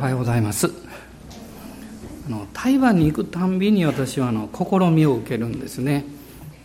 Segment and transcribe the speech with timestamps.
[0.00, 0.72] おはようございます。
[2.26, 6.06] あの台湾に行くたんびに私はあの試みを受けるんですね。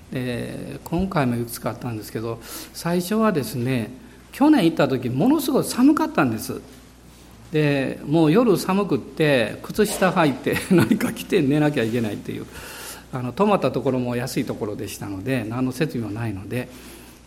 [0.09, 2.40] で今回もいくつかあったんですけど
[2.74, 3.92] 最初はですね
[4.32, 6.61] 去年行った時ものすごい寒かったんです。
[7.51, 12.46] でもう夜寒くって靴下履いて 何か着て寝なきゃいけないっていう
[13.12, 16.70] あの泊まったところも安いところでしたので何の設備もないので。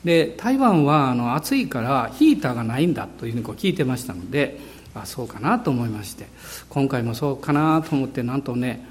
[0.05, 4.57] で台湾はあの暑いからヒーターがないんだというふうにこう聞いてましたので
[5.03, 6.27] あそうかなと思いまして。
[6.69, 8.87] 今回もそうかなと思ってなんとね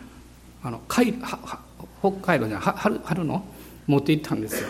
[0.63, 3.43] あの北海道に春春の？
[3.87, 4.67] 持って行ったんですよ。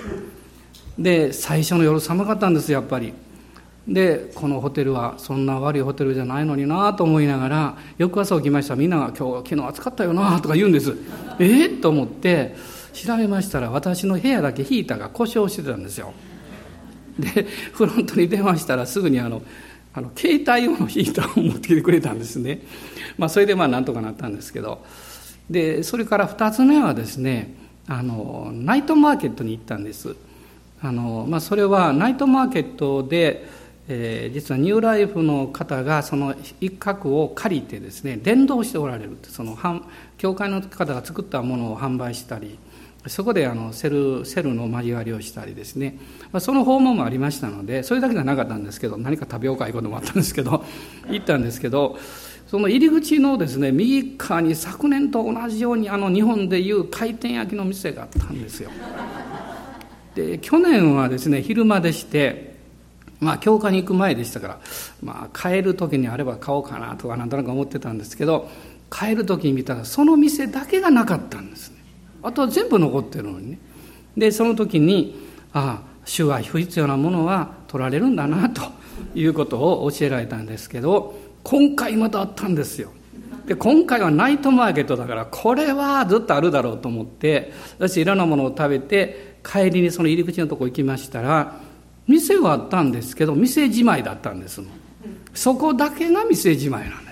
[0.99, 3.13] で最初の夜寒かったんですやっぱり。
[3.87, 8.75] でこのホテルはそんな悪いホテルじゃないのになと思いながら翌朝起きました。
[8.75, 10.93] みんなが「今日昨日暑かったよな」とか言うんです。
[11.39, 11.67] え？
[11.67, 12.55] っ、と思って
[12.91, 16.13] 調べましたら私の部屋だけヒーターが故障してたんですよ。
[17.17, 19.41] でフロントに電話したらすぐにあの
[19.97, 22.61] あの携帯用のヒーターを持ってきてくれたんですね、
[23.17, 24.85] まあ、それでまあなんとかなったんですけど。
[25.49, 27.55] でそれから2つ目はですね
[27.87, 30.15] あのナイトマーケットに行ったんです。
[30.81, 33.47] あの、まあ、それはナイトマーケットで、
[33.87, 39.57] えー、実はニューライフの方がその一角を借りてですね伝道しておられるその
[40.17, 42.59] 教会の方が作ったものを販売したり
[43.09, 45.97] そこであのセルセルの交わりをしたりですね、
[46.31, 50.63] まあ、その訪問もありましたのでそれだけじゃなかったんですけど何か食べようかいうこともあったんですけど
[51.09, 51.97] 行ったんですけど
[52.47, 58.71] その入り口のですね右側に昨年と同じようにあの日本でいう回転焼きの店があったんですよ。
[60.15, 62.55] で去年はですね昼間でして
[63.19, 64.59] まあ教会に行く前でしたから、
[65.03, 68.49] まあ、帰る時にあれば買おうかなとかなんとなく思ってたんですけど
[68.91, 71.76] 帰る時に見たらその店だけがなかったんです
[72.27, 73.59] あとは全部残ってるのにね。
[74.17, 75.15] でその時に
[75.53, 78.63] ああ主は不必要なものは取られるんだなと
[79.15, 82.91] いうことを教えられたんですけど今回またあったんですよ。
[83.45, 91.61] で今回はナイトマーケットだからこれはずっとあるだろうと思って私いろんなものを食べて帰りにその入り口のとこ行きましたら
[92.07, 94.61] 店はあったんですけど店じまいだったんです
[95.33, 97.06] そこだけが店じまいなん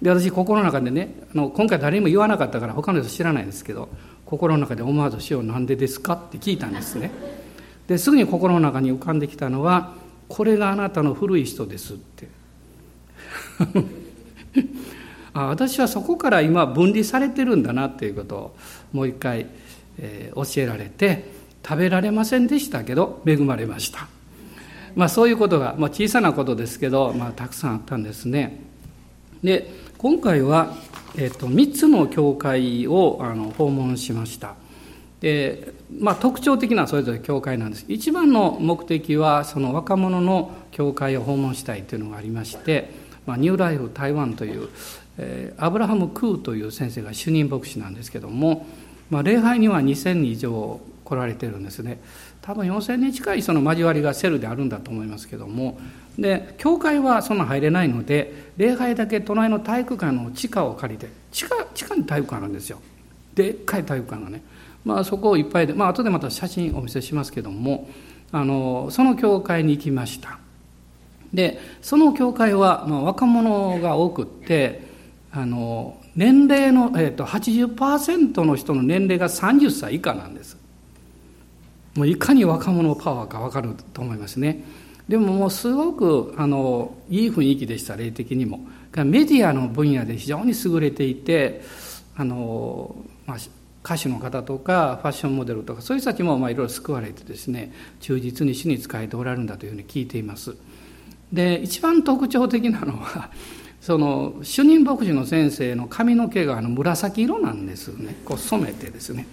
[0.00, 3.88] で私心の中でねあの今回誰にも言わなかったから他の人知らないですけど
[4.24, 7.10] 心の中で思わず「死を何でですか?」って聞いたんですね。
[7.86, 9.94] ですぐに心の中に浮かんできたのは
[10.28, 12.28] 「これがあなたの古い人です」って。
[15.34, 18.56] あ私はそこから今分離されてるんだなっていうことを
[18.92, 19.46] もう一回、
[19.98, 21.30] えー、教えられて
[21.66, 24.08] 食べられませんでしたけど恵まれました。
[24.96, 28.60] まあそういうことが、まあ、小さなことですけど、まあ、たくさんあったんですね。
[29.42, 30.76] で今回は、
[31.16, 34.54] えーと、3つの教会をあの訪問しました。
[35.20, 37.84] で、まあ、特徴的なそれぞれ教会なんです。
[37.88, 42.90] 一番の目的はその若者の教会を訪問したいというのがありまして、
[43.26, 44.68] まあ、ニューライフ台湾という、
[45.18, 48.66] えー、アブラハム・クーという先生が主任牧師なんですけども、
[49.10, 51.98] まあ、礼拝には2000人以上来られてるんですね。
[52.40, 55.76] 多分4000人近いその交わりがセルであるんだと思いますけども
[56.18, 62.80] で教会はそんな入れないので礼拝だけ隣の体育館の地下を借りて地下地下に体育館あるんですよ。
[63.34, 64.42] でっかい体育館がね、
[64.84, 67.88] まあ、そこをいっぱいで、まあ後でまた写真お見せしますけども
[68.32, 70.38] あのその教会に行きました。
[71.32, 74.82] でその教会は、まあ、若者が多くって
[75.30, 80.56] あの年齢の、えーと、と80%の人の年齢が30歳以下なんです。
[81.94, 84.64] もういかに若者パワーか分かると思いますね。
[85.08, 88.60] でももうすごくあのいい雰囲気でした霊的にも。
[89.04, 91.62] メディアの分野で非常に優れていて
[92.16, 92.96] あの、
[93.26, 93.36] まあ、
[93.84, 100.54] 歌手の方とかファッションモデルとかそういう人たちもまあいろいろ救われてですね忠実に主に仕えておられるんだというふうに聞いています。
[101.32, 103.30] で一番特徴的なのは
[103.80, 108.16] その主任牧師の先生の髪の毛があの紫色なんですね。
[108.24, 109.26] こう染めてですね。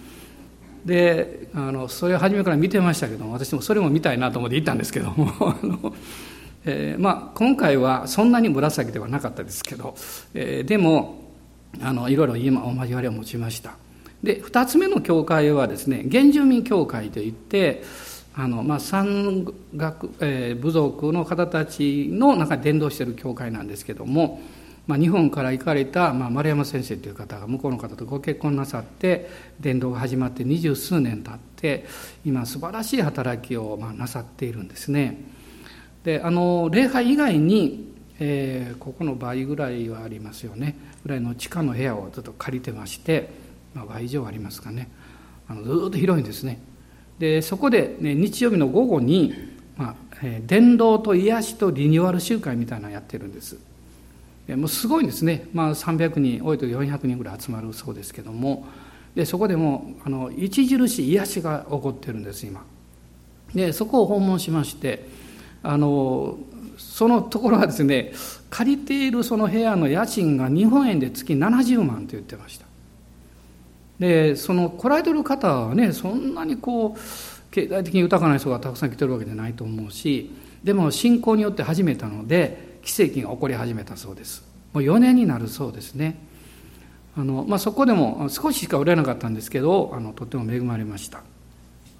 [0.86, 5.94] であのそれを初めから見てましたけども私もそれも見たいなと思って行ったんですけども あの、
[6.64, 9.96] えー、まあ、今回はそんなに紫ではなかったですけど、
[10.32, 11.24] えー、でも
[11.82, 13.74] あのいろいろ今お交わりを持ちました。
[14.22, 17.82] で2つ目の教会はですね原住民教会といって
[18.34, 19.44] あの、まあ、山
[19.74, 24.40] 岳、えー、部族の方たちの中に伝道している教会なんですけども
[24.86, 29.28] まあ、日本から行かれた、まあ、丸山先生という方が向こうの方とご結婚なさって
[29.58, 31.86] 伝道が始まって二十数年経って
[32.24, 35.18] 今素晴らしい働きを、まあ、なさっているんですね。
[36.04, 43.28] であの礼拝以外に、えー、ここの倍ぐらいはありますよねぐらいの地下の部屋をちょっと借りてまして、
[43.74, 44.88] まあ、倍以上ありますかね
[45.48, 46.60] あのずっと広いんですね。
[47.18, 49.34] でそこで、ね、日曜日の午後に、
[49.76, 53.58] まあえー、伝道と癒しとリニューアル集会みたいなのをやってるんです。
[54.54, 58.66] もうすごいんですね、まあ、300人多いと400人ぐらい集まるそうですけども。
[59.16, 62.62] でそこでもあの著しい癒しが起こってるんです今。
[63.54, 65.08] でそこを訪問しまして
[65.62, 66.38] あの
[66.76, 68.12] そのところはですね
[68.50, 72.66] 借りているその部屋の家賃が日本円で月70万と言ってました。
[73.98, 77.00] でその来られてる方はねそんなにこう
[77.50, 80.30] 経済的に豊かな人がたくさん来てるわけじゃないと思うし
[80.62, 84.44] でも信仰によって始めたので奇跡が起こり始めたそうです。
[84.72, 86.16] もう4年になるそうですね。
[87.16, 91.22] あの、まあ、そこでも少ししか売れなかったんですけどあのとても恵まれました。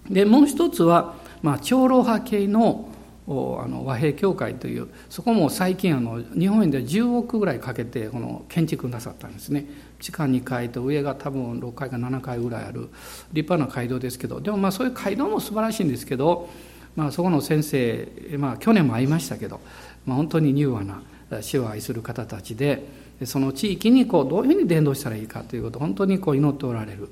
[0.09, 2.89] でもう一つは、まあ、長老派系の
[3.29, 3.31] あ
[3.67, 9.67] の和平教会というそこも最近あの日本円で10億ぐらいかけてこの建築なさったんですね。
[9.99, 12.89] 地下2階と上が多分6階か7階ぐらいある
[13.33, 14.41] 立派な街道ですけど。
[14.41, 16.49] でもまあそういう街道も素晴らしいんですけど、
[16.95, 19.61] まあ、そこの先生、まあ、去年も会いましたけど、
[20.07, 21.03] まあ、本当に柔和な
[21.43, 22.87] 死を愛する方たちで
[23.25, 27.09] その地域にこうどういうふうに伝道したらいいかということを本当にこう祈っておられる、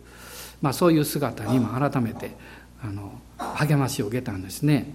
[0.60, 2.32] まあ、そういう姿に今改めて
[2.82, 4.86] あの励ましを受けたんですね。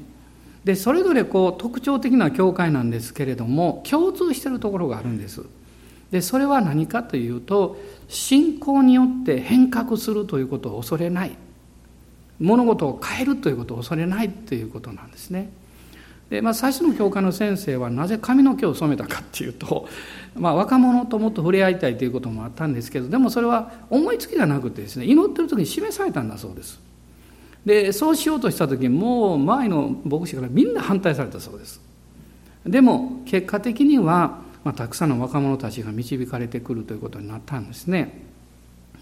[0.63, 5.41] でそれぞれこう特徴的な教会なんですけれども共通してるところがあるんです。
[6.11, 11.31] でそれは何かというと信仰によって変革するということを恐れない
[12.39, 15.49] 物事を変えるということを恐れないということなんですね。
[16.29, 19.87] でまあ、最初の教会の先生はなぜ髪の毛を染めたかっていうと、
[20.37, 26.79] まあ、若者ともっと触れ合いたいということもあったんですけどでもそれは思いつきじゃなくてですね祈ってる時に示されたんだそうです。
[27.65, 31.81] でそうしようとした時もう前の牧師からみんな反対されたそうです
[32.65, 38.23] でも結果的には、まあ、たくさんの若者たちが導かれてくるということになったんですね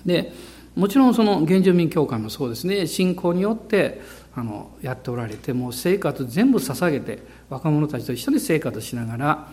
[0.05, 0.31] で
[0.77, 3.99] もちろんその原住民教会もそうですね信仰によって
[4.35, 7.17] あのやっておられてもう生活全部捧げて
[7.49, 9.47] 若者たちと一緒に生活しながら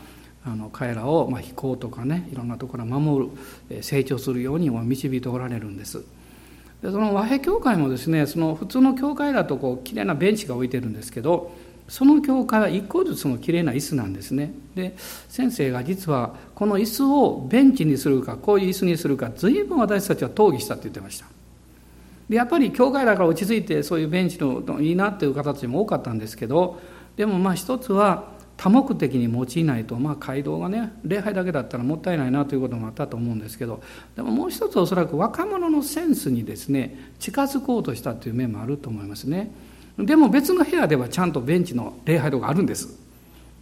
[0.44, 3.30] あの彼らをまあ飛行とかねいろんなところを守
[3.70, 6.04] る成長するように導いておられるんです。
[6.82, 11.56] でその和平教会もですねその普通の教会だとこうきれいなベンチが置いてるんですけど
[11.88, 14.52] その教会は一個ずつのきれいな椅子なんですね。
[14.74, 14.94] で
[15.28, 21.26] 先生が実はこの椅子をベンチにするかこういう椅子にするか随分私たちは討議したって言ってました。
[22.28, 26.80] でやっぱり教会だから落ち着いてそういうベンチのいいなっていう方たちも多かったんですけど
[27.16, 33.82] でもまあ一つは多目的に用いないと、まあ、街道がね礼拝だけだったらもったいないなということもあったと思うんですけど
[34.16, 39.50] でももう一つおそらく若者のセンスにですね近づこうとしたという面もあると思いますね。
[39.98, 42.98] でも別の部屋ではちゃんとベンチの礼拝堂があるんです。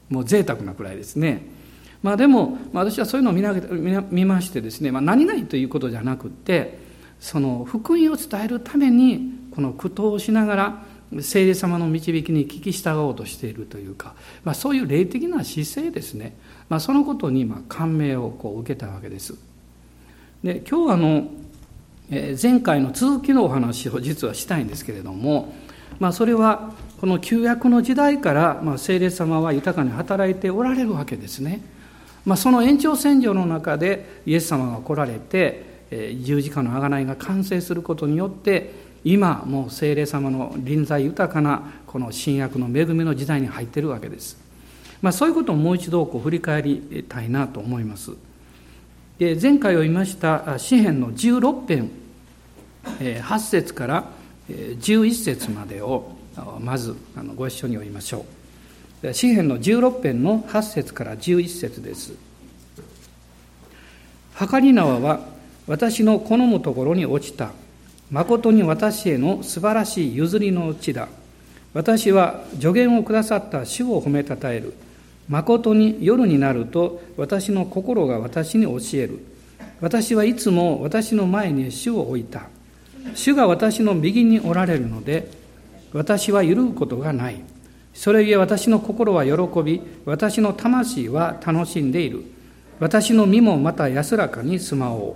[0.08, 1.46] もう贅沢なくらいですね。
[2.02, 3.52] まあでも、まあ、私はそういうのを見な
[4.10, 6.78] 見ましてですね、まあ、何々ということじゃなくって
[7.20, 10.82] その福音を伝えるためにこの苦闘をしながら
[11.20, 14.14] 聖霊様の導きに聞き従おうとしているというか、
[14.44, 16.36] まあ、そういう霊的な姿勢ですね、
[16.68, 19.34] まあ、そのことにまあ感銘をこう受けたわけです。
[20.42, 21.28] で今日はあの、
[22.10, 25.54] え前回の続きのお話を実はしたいんですけれども、
[26.02, 31.60] まあ、それはこの旧約の時代から、まあ、聖霊様は豊かに働いておられるわけですね。
[32.24, 35.62] まあ、その延長線上の中でイエス様が来られて、
[35.92, 38.72] え十字架の贖いが完成することによって
[39.04, 44.36] 今もう精霊様の臨在豊かなこの新約の恵みの時代に入ってるわけです、
[45.02, 48.12] まあ、そういうことをもう一度こう振り返りたいなと思います
[49.18, 51.90] で前回読みました詩篇の16編
[52.98, 56.12] 8節から11節までを
[56.60, 56.96] まず
[57.36, 58.24] ご一緒に読みましょ
[59.02, 62.14] う詩篇の16編の8節から11節です
[64.34, 65.20] はかり縄は
[65.66, 67.52] 私の好むところに落ちた
[68.12, 71.08] 誠に私への素晴らしい譲りの地だ。
[71.72, 74.74] 私は助言をくださった主を褒めたたえる。
[75.30, 79.24] 誠に夜になると私の心が私に教える。
[79.80, 82.42] 私はいつも私の前に主を置いた。
[83.14, 85.30] 主が私の右におられるので、
[85.92, 87.42] 私は揺るぐことがない。
[87.94, 92.24] それゆえ私の心は喜び、私の魂は楽しんでいる。
[92.80, 95.14] 私の身もまた安らかに住まおう。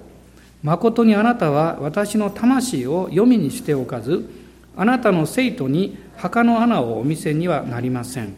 [0.63, 4.29] 誠にあなたは私の魂を読みにしておかず、
[4.77, 8.35] あなたの生徒に墓の穴をお見せにはなりません。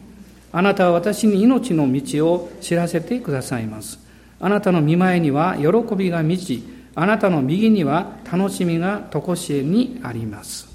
[0.51, 3.99] あなたは私に命の道を知らせてくださいます。
[4.39, 6.63] あなたの見前には喜びが満ち、
[6.95, 10.67] あなたの右には楽しみが常しえにあります。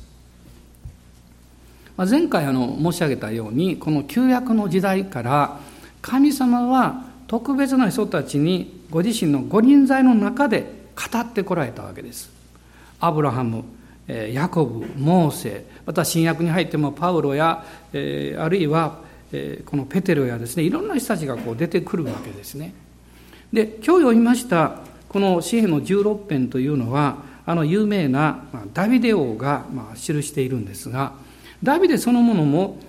[1.96, 5.60] 前回あの申し上げたように、この旧約の時代から
[6.02, 10.66] 神様は特別な人たちにご自身の五人在の中で
[10.96, 12.30] 語ってこられたわけです。
[13.00, 13.64] アブラハム、
[14.08, 18.98] ヤコブ、モーセ、また新約に入ってもパウロや、あるいは
[19.66, 22.74] このペテロやですね、いろんな人たちがこう出てくるわけですね。
[23.52, 24.80] で今日読みました
[25.14, 31.12] この詩篇の16編というのはあの有名なダビデ王が記しているんですが
[31.62, 32.80] ダビデそのものも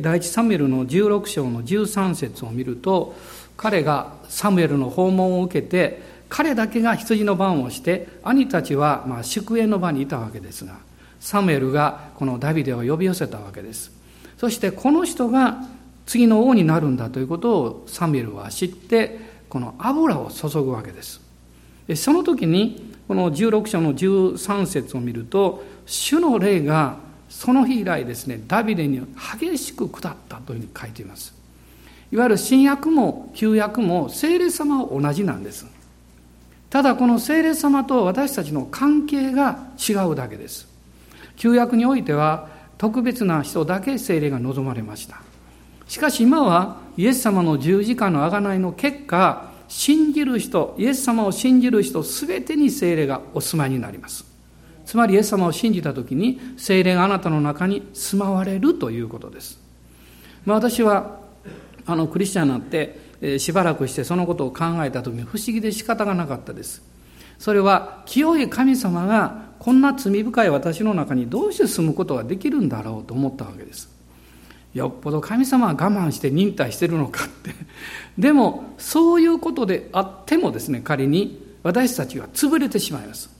[0.00, 3.14] 第一サムエルの16章の13節を見ると
[3.58, 6.00] 彼がサムエルの訪問を受けて
[6.30, 10.78] 彼だけが羊の番をして兄たちはま祝宴の場にいたわけですが
[11.20, 13.92] サムエルがこのダビデを呼び寄せたわけです。
[14.38, 15.58] そしてこの人が
[16.06, 19.18] 次の王になるんだということをサムエルは知って
[19.50, 21.23] この油を注ぐわけです。
[21.94, 26.96] その時にこの16章の13節を見ると主の霊が
[27.28, 29.02] その日以来ですねダビデに
[29.38, 31.34] 激しく下ったというふうに書いています。
[32.12, 35.66] いわゆる新約も旧約も聖霊様は同じなんです。
[36.70, 40.68] ただこの聖霊様と私たちの関係が違うだけです。
[41.36, 42.48] 旧約においては
[42.78, 45.20] 特別な人だけ聖霊が望まれました。
[45.86, 54.24] しかし今はイエス様の十字架の贖いの結果信じる人イエス様を信じる人全てに聖霊がお住まいになります。
[54.86, 59.58] つまりイエス様を信じた時に聖霊があなたの中に住まわれるということです、
[60.44, 61.20] まあ、私は
[61.86, 66.82] あのクリスチャンになって、えー、しばらくしてそのことを考えた時に不思議で仕方がなかったです。
[67.38, 73.93] それは清い神様がこんな罪深い私の中にどうして住むことができるんだろうと思ったわけです。
[74.74, 77.54] よっぽど神様は我慢して忍耐してるのかって。
[78.18, 83.30] でもそういうことであってもですね仮に私たちは潰れてしまいます。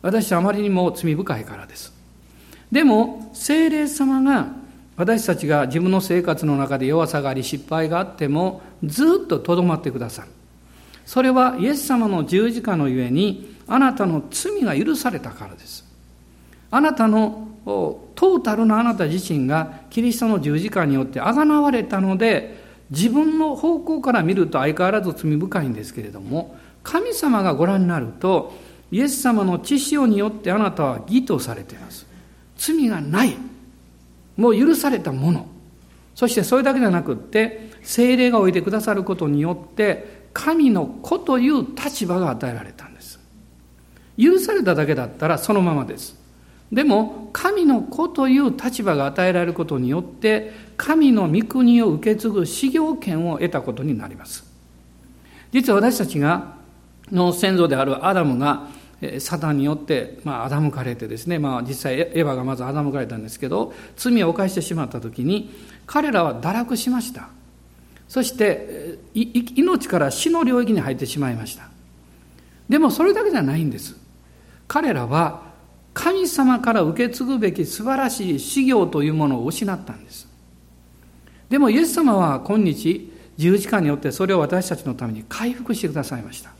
[0.00, 1.92] 私はあまりにも罪深いからです。
[2.70, 4.52] でも精霊様が
[4.96, 10.28] 私たちが自分の生活の中で弱さがあり失敗があってもずっととどまってくださる。
[11.04, 15.84] それはイエス様の十字架のゆえにあなたの罪が許されたからです。
[16.70, 28.54] あなたのトータルなあなた自身がキリストの十字架によってあがなわれたので自分の方向から見ると相変わらず罪深いんですけれども神様がご覧になると
[28.90, 32.06] イエス様の知潮によってあなたは義とされています。
[32.56, 33.36] 罪がない。
[34.36, 35.46] もう許されたもの。
[36.14, 43.20] そしてそれだけじゃなくって精霊がおいてくださることによって神の子という立場が与えられたんです。
[44.18, 46.17] 許されただけだったらそのままです。
[46.72, 54.44] でも神の子という立場が与えられることによって神の御国を受け継ぐ修行権を得たことになります。
[55.50, 56.56] 実は私たちが
[57.10, 58.68] の先祖であるアダムが
[59.20, 65.50] サタンによって、まあ、欺かれてですね、まあ、実際エヴァがまず欺かれたんですけど罪を犯してしまった時に
[65.86, 67.28] 彼らは堕落しました。
[68.08, 71.68] そして命から死の領域に入ってしまいました。
[72.68, 73.96] でもそれだけじゃないんです。
[74.66, 75.47] 彼らは
[75.98, 80.28] 神様から受け継ぐべき素晴らしい修行というものを失ったんです。
[81.50, 86.52] でもイエス様は今日十字架によってそれを私たちのために回復してくださいました。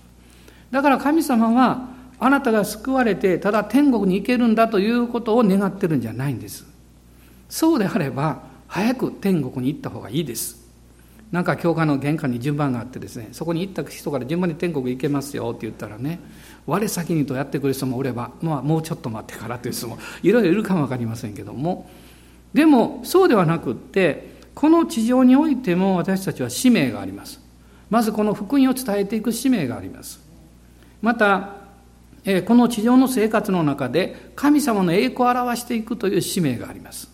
[0.72, 6.66] だから神様はあなたが救われてただ天国に行けるんだということを願ってるんじゃないんです。
[7.48, 10.57] そうであれば早く天国に行った方がいいです。
[11.30, 16.20] なんか教会の玄関に順番があってですねそこに行った人から順番に天国行けますよって言ったらね
[16.66, 21.90] 我先にとやってくる人もおれば、まあ、もうちょっと待ってからという人もいろいろいるかも分かりませんけども。
[22.54, 27.40] でもそうではなくってこの地上においても私たちは使命があります。
[27.90, 30.20] まずこの福音を伝えていく使命があります。
[31.02, 31.56] また
[32.46, 37.10] この地上の生活の中で神様の栄光を表していくという使命があります。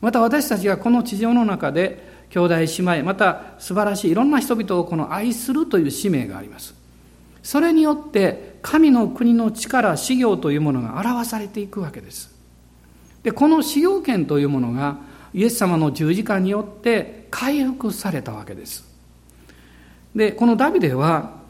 [0.00, 2.66] また私たちがこの地上の中で兄弟姉
[2.98, 6.74] 妹また素晴らしいいろんな人々をこの愛するという使命があります。
[7.42, 12.34] それによって神の国の力修行というものが表されていくわけです。
[13.22, 14.98] でこの修行権というものが
[15.34, 18.84] イエス様の十字架によって回復されたわけです。
[20.14, 21.40] でこのダビデは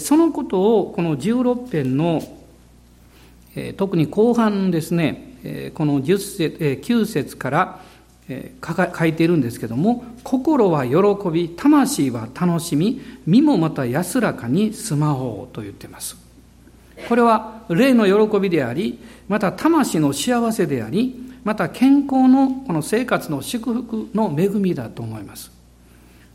[0.00, 2.22] そのことをこの16編の
[3.76, 7.80] 特に後半ですねこの10節9節から
[8.62, 10.96] 書いているんですけども心は喜
[11.30, 16.16] び魂は楽しみ身もまた安らかに住まおうと言っています。
[17.08, 25.50] これは霊の喜びでありまた魂の幸せでありまた健康のこの生活の祝福の恵みだと思います。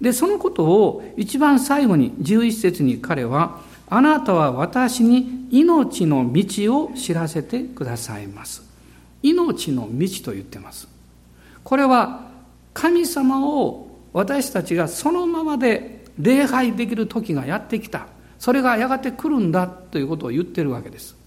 [0.02, 6.44] でそのことを一番最後に11節に彼は「あなたは私に命の道
[6.78, 8.64] を知らせてくださいます」
[9.24, 10.95] 命の道と言ってます。
[11.66, 12.22] これは
[12.74, 18.08] 神様を私たちがそのままで礼拝できる時がやってきた。
[18.38, 21.18] それがやがて来るんだということを言ってるわけです。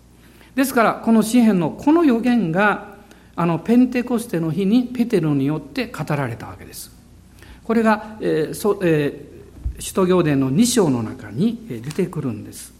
[0.54, 2.94] ですからこの詩篇のこの予言が
[3.34, 6.92] あのペンテコステの日にペテロによって語られたわけです。
[7.64, 9.26] これが、えーそえ
[9.80, 12.77] 使徒行伝の2章の中に出てくるんです。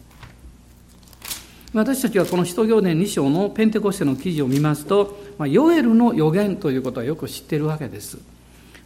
[1.74, 8.18] 私たちはこの使徒行伝2章のペンテコステの記事を見ますと、まあ、ヨエルの予言ということはよく知っているわけです。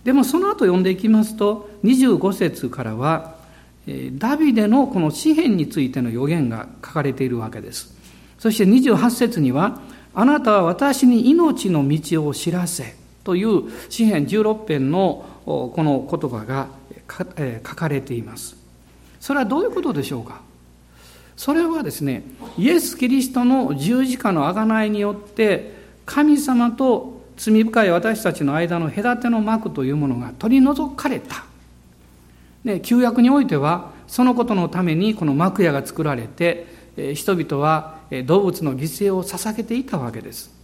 [0.03, 3.37] でもその後読んでいきますと25節からは
[4.19, 7.95] ダビデのこの詩篇についての予言が書かれているわけです。
[8.39, 9.81] そして28節には
[10.13, 16.67] あなたは私に命の道を知らせという詩篇16編のこの言葉が
[17.09, 18.57] 書かれています。
[19.21, 20.43] それはどういうことでしょうか？
[21.37, 22.23] それはですね
[22.59, 25.75] イエス・キリストの十字架の贖いによって
[26.05, 31.45] 神様と罪深い私たちの間の隔ての幕というものが取り除かれた。
[32.65, 36.67] で旧約においてはそのことのためにこの幕屋が作られて
[37.15, 40.55] 人々は動物の犠牲を捧げていたわけです。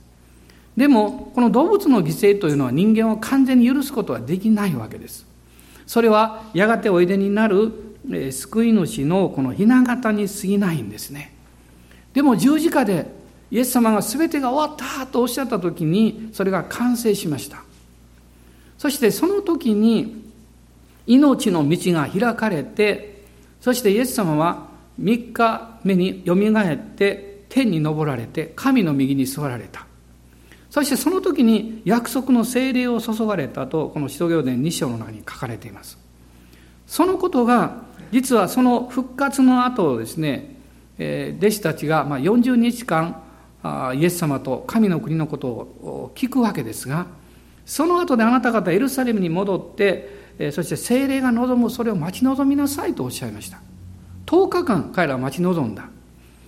[0.76, 5.26] でもこの動物の犠牲というのは人間を完全に許すことはできないわけです。
[5.86, 7.72] それはやがておいでになる
[8.06, 11.34] 救い主のこの雛形に過ぎないんですね。
[12.12, 13.06] でも十字架で
[13.50, 17.62] イエス様が全てが終わったとおっしゃった時にそれが完成しました。
[18.76, 20.24] そしてその時に
[21.06, 23.24] 命の道が開かれて
[23.60, 24.68] そしてイエス様は
[25.00, 29.86] 3日目によみがえって天に昇られて神の右に座られた。
[30.70, 35.98] そしてその時に約束の精霊を注がれたとこの使徒行伝2章の中に書かれています。
[36.86, 40.56] そのことが実はその復活の後ですね
[40.98, 43.22] 弟子たちが40日間
[43.94, 47.06] イエス様と神の国のことを聞くわけですが
[47.66, 53.60] その後であなた方エルサレムに戻ってそして精霊が望むそれを待ち望みなさいとおっしゃいました。
[54.26, 55.88] 10日間彼らは待ち望んだ、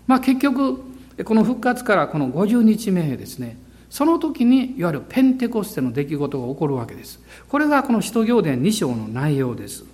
[0.07, 0.83] まあ、結局
[1.25, 7.21] この復活からこの50日目ですねその時にいわゆるペンテコステの出来事が起こるわけです。
[7.49, 9.85] これがこの使徒行伝2章の内容です。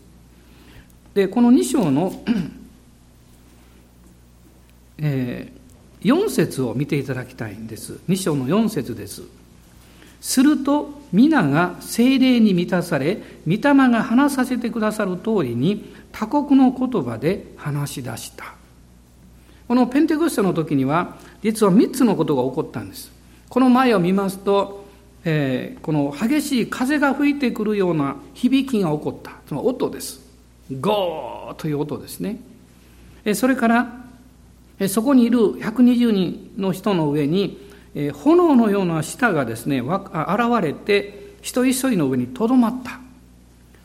[1.17, 2.13] でこの2章の
[4.99, 5.57] えー
[6.03, 7.99] 4節を見ていただきたいんです。
[8.09, 9.23] 2章の4節です。
[10.21, 18.55] すると皆が精霊に満たされ、御霊が話させてくださる通りに他国の言葉で話し出した。
[19.67, 23.11] このペンテコステの時には実は3つのことが起こったんです。
[23.49, 24.87] この前を見ますと、
[25.25, 29.33] えー、この激しい風が吹いてくるような響きが起こった。
[29.49, 30.26] その音です。
[30.73, 32.41] ゴーという音ですね。
[33.35, 34.05] それから
[34.89, 37.59] そこにいる120人の人の上に
[38.13, 40.03] 炎のような舌がですね現
[40.61, 43.01] れて一人一人の上にとどまった。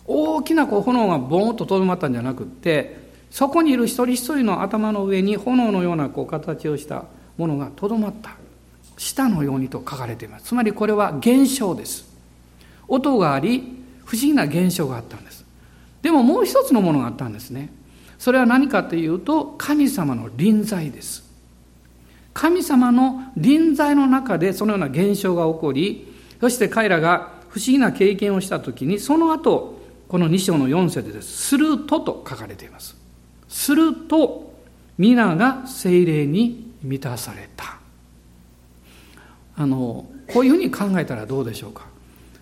[0.05, 7.05] 大きなこう炎がボーンととどまったんじゃなくってそこにいる一人一人の頭の上に炎のようなこう形をした
[7.37, 8.35] ものがとどまった。
[8.97, 10.45] 舌のようにと書かれています。
[10.45, 12.05] つまりこれは現象です。
[12.87, 13.63] 音があり
[14.03, 15.40] 不思議な現象があったんです。
[16.01, 17.71] でももう一つのものがあったんですね。
[18.17, 21.29] それは何かというと神様の臨在です。
[22.33, 32.95] 神様の臨在の中でそのような現象が起こりそして彼らが不思議な経験をした時にその後この2章の4節です「すると」と書かれています。
[33.47, 34.53] すると
[34.97, 37.79] 皆が精霊に満たされた。
[39.57, 41.85] あのこういうふうに考えたらどうでしょうか。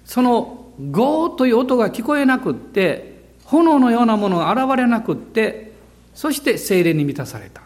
[0.06, 3.09] その「ゴー」という音が聞こえなくって
[3.50, 5.74] 炎のようなものが現れなくって
[6.14, 7.62] そして精霊に満たされた。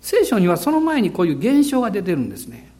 [0.00, 2.72] 聖書にはその前にこういう現象が出てるんですね。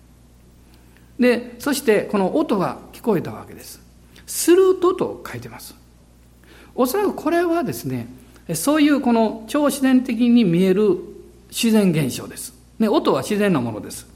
[1.20, 3.80] でそしてこの音が聞こえたわけです。
[4.26, 5.76] するとと書いてます。
[6.74, 8.08] おそらくこれはですね
[8.54, 10.98] そういうこの超自然的に見える
[11.50, 14.06] 自然現象です、ね、音は自然なものです。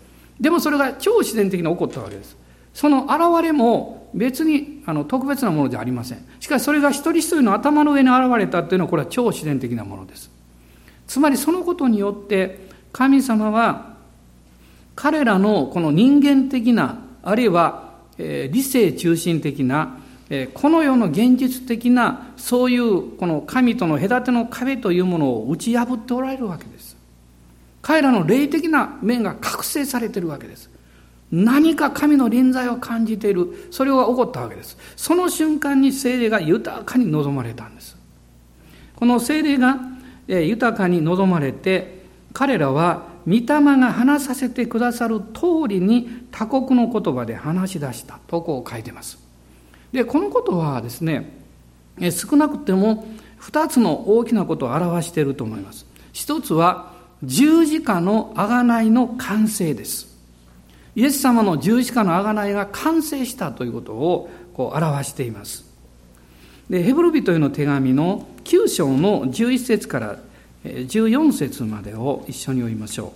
[0.41, 2.37] でもそれが超自然的に起こったわけです。
[2.75, 6.25] その現れも別にあの特別なものじゃありません。
[6.39, 10.31] しかしそれが一人一人の頭の上に現れたっていうのはこれは超自然的なものです。
[11.07, 13.97] つまりそのことによって神様は
[14.95, 19.99] 彼らのこの人間的なあるいは理性中心的な
[20.55, 26.97] この世の現実的なそういうこの神との隔ての壁というものを打ち破っておられるわけです。
[27.83, 30.71] 彼らの霊的な面が覚醒されているわけです。
[31.33, 33.69] 何か神の臨在を感じている。
[33.71, 34.77] それが起こったわけです。
[34.97, 37.97] その瞬間に精霊が豊かに望まれたんです。
[38.95, 39.79] この精霊が
[40.29, 49.19] 豊かに望まれて彼らは御霊が話させてくださる通りに他国の言葉で話し出したとこう書いてます。
[49.93, 51.31] でこのことはですね
[52.11, 53.07] 少なくても
[53.41, 55.87] 2つの大きなことを表していると思います。
[56.13, 60.16] 一つは十字架の贖いの完成です。
[60.97, 65.67] イエス様の十字架の贖いが完成したということをこう表しています。
[66.71, 70.19] でヘブル人への手紙の9章の11節から
[70.65, 73.13] 14節までを一緒に読みましょ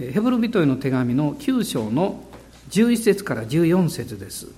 [0.00, 2.24] うヘブル人への手紙の9章の
[2.70, 4.48] 11節から14節です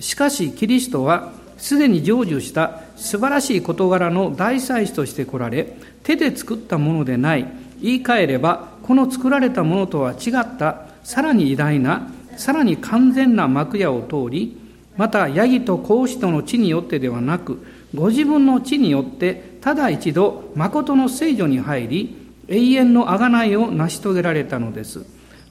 [0.00, 7.46] しかしキリストはすでに成就した素晴らしい事柄の大祭司として来られ手で作ったものでない。
[7.80, 14.58] 言い換えればこの作られたものとは違ったさらに偉大なさらに完全な幕屋を通り
[14.96, 25.04] またヤギと子牛との地によってではなくご自分の地によってただ一度誠の聖女に入り永遠の贖いを成し遂げられたのです。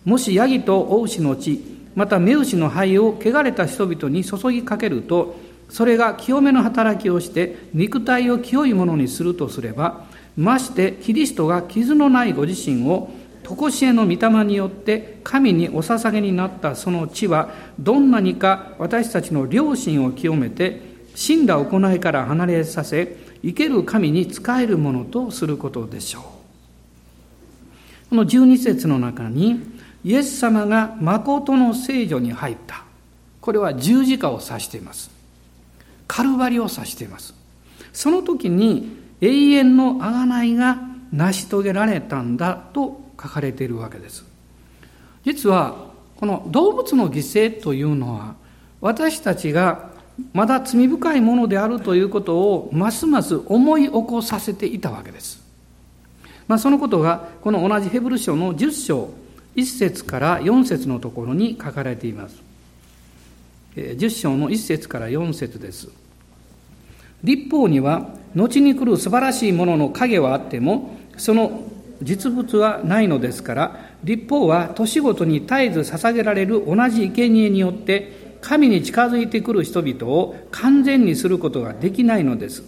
[0.06, 1.63] もしヤギとお牛の地
[1.95, 5.36] また目牛の灰を汚れた人々に注ぎかけると
[5.69, 10.06] それが清めの働きをして肉体を清いものにするとすれば
[10.38, 13.10] ましてキリストが傷のないご自身を
[13.43, 20.82] 常しえの御霊によって神にお捧げになったその地はどんなにか私たちの良心を清めて
[21.15, 26.23] 死んだ行いから離れさせ生ける神に仕えるものとすることでしょう。
[28.10, 29.60] この12節の中に
[30.04, 32.86] イエス様が誠の聖女に入った。
[33.41, 35.12] これは十字架を指しています。
[36.08, 37.34] カルバリを指しています
[37.92, 40.78] その時に永遠の贖いが
[41.12, 44.26] 成し遂げられたんだと書かれているわけです
[45.24, 48.36] 実はこの動物の犠牲というのは
[48.82, 49.94] 私たちが
[50.34, 55.42] まだ罪深いものであるということをますます思い起こさせていたわけです。
[56.48, 59.10] まあ、そのことがこの同じヘブル書の10章
[59.56, 62.42] 1節から4節のところに書かれています。
[63.76, 65.90] 10章の1節から4節です。
[67.24, 71.64] 立法には後に来る素晴らしいものの影はあってもその
[72.02, 82.64] 実物はないのですから立法は年ごとに絶えず捧げられる同じ生贄によって神に近づいてくる人々を完全にすることができないのです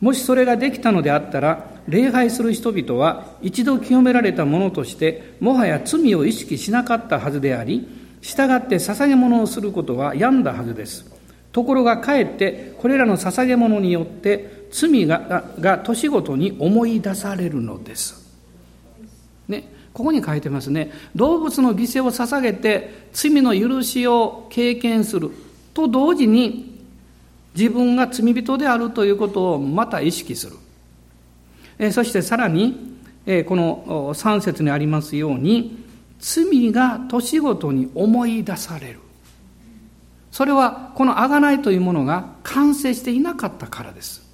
[0.00, 7.88] もしそれができたのであったら礼拝する人々は一度清められたものとしてもはや罪を意識しなかったはずであり
[8.24, 11.04] 従って捧げ物をすることは病んだはずです
[11.52, 18.24] ところがかえってこれらの捧げ物によって罪がが年ごとに思い出されるのです
[19.46, 20.90] ね、ここに書いてますね。
[21.14, 25.30] 動物の犠牲を捧げて罪の許しを経験する
[25.74, 26.80] と同時に
[27.54, 30.56] 自分が罪人であるということをまた意識する。
[31.78, 35.83] えそしてさらに、えこの3節にありますように
[36.20, 39.00] 罪が年ごとに思い出される。
[40.30, 44.24] それはこの贖いというものが完成していなかったからです。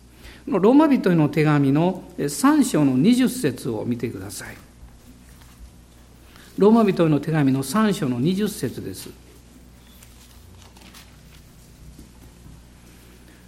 [0.47, 4.57] ローマ人への手紙の3章の20節を見てください。
[6.59, 9.11] ローマ人への手紙の3章の20節です。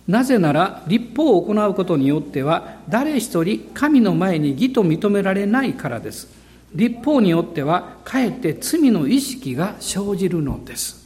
[0.06, 6.41] なぜなら立法を行うことによっては誰一人神の前に義と認められないからです。
[6.74, 11.02] 立法によってはかえって罪の意識が生じるのです。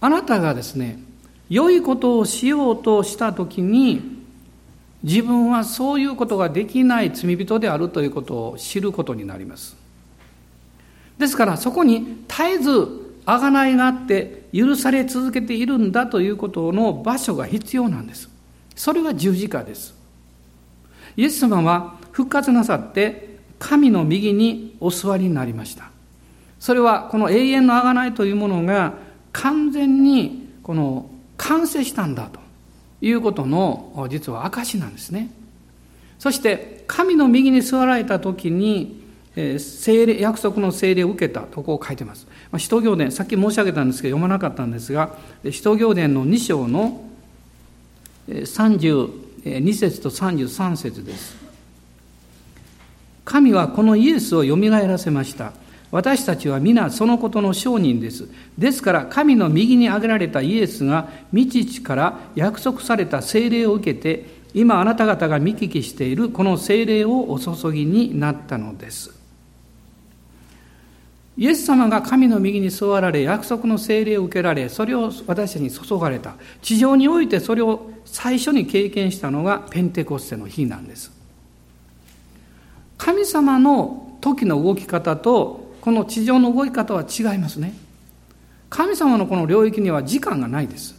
[0.00, 0.98] あなたがですね、
[1.48, 4.20] 良いことをしようとしたときに
[5.02, 9.76] 自分はそういうことができない罪人であるということを知ることになります。
[11.18, 12.70] ですからそこに絶えず
[13.26, 18.30] 贖いがあって許され続けているんだということの場所が必要なんです。
[18.74, 19.94] それが十字架です。
[21.16, 25.90] イエス様は復活なさって神の右にお座りになりました。
[26.58, 28.94] それはこの永遠の贖いというものが
[29.32, 32.40] 完全にこの完成したんだと。
[33.02, 35.30] いうことの実は証なんですね。
[36.18, 39.00] そして神の右に座られた時に
[39.34, 42.26] 聖霊約束の聖霊を受けたとこを書いてます。
[42.50, 45.16] まあ、使徒行伝さっき申し上げたんですけど読まなかったんですが
[45.50, 47.02] 使徒行伝の2章の
[48.28, 51.39] 32節と33節です。
[53.30, 55.52] 神はこのイエスをよみがえらせました。
[55.92, 58.28] 私たちは皆そのことの証人です。
[58.58, 69.16] ですから神の右に挙げられたイエスが未知から約束された聖霊を受けて今あなた方が見聞きしているこの聖霊をお注ぎになったのです。
[71.38, 81.19] イエス様が神の右に座られ約束の聖霊を受けられそれを私たちに注がれた地上においてそれを最初に経験したのがペンテコステの日なんです
[83.00, 87.72] 神様の時の動き方とこの地上の動き方は違いますね。
[88.68, 90.94] 神様のこの領域には時間がないです。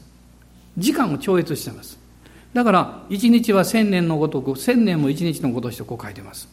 [0.80, 2.00] 時間を超越してます。
[2.56, 6.50] だから、一日は千年のごとく、千年も一日のごとしとこう書いてます。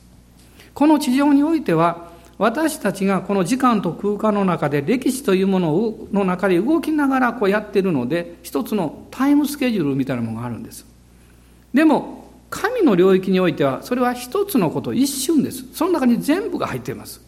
[0.74, 10.86] この地上においては、私たちがこの時間と空間の中で歴史というものをの中で動きながらこうやってるので一つのタイムスケジュールみたいなものがあるんです
[11.74, 12.17] でも
[12.50, 15.64] 神の領域においてはそれは一つのこと一瞬です。
[15.74, 17.20] その中に全部が入っています。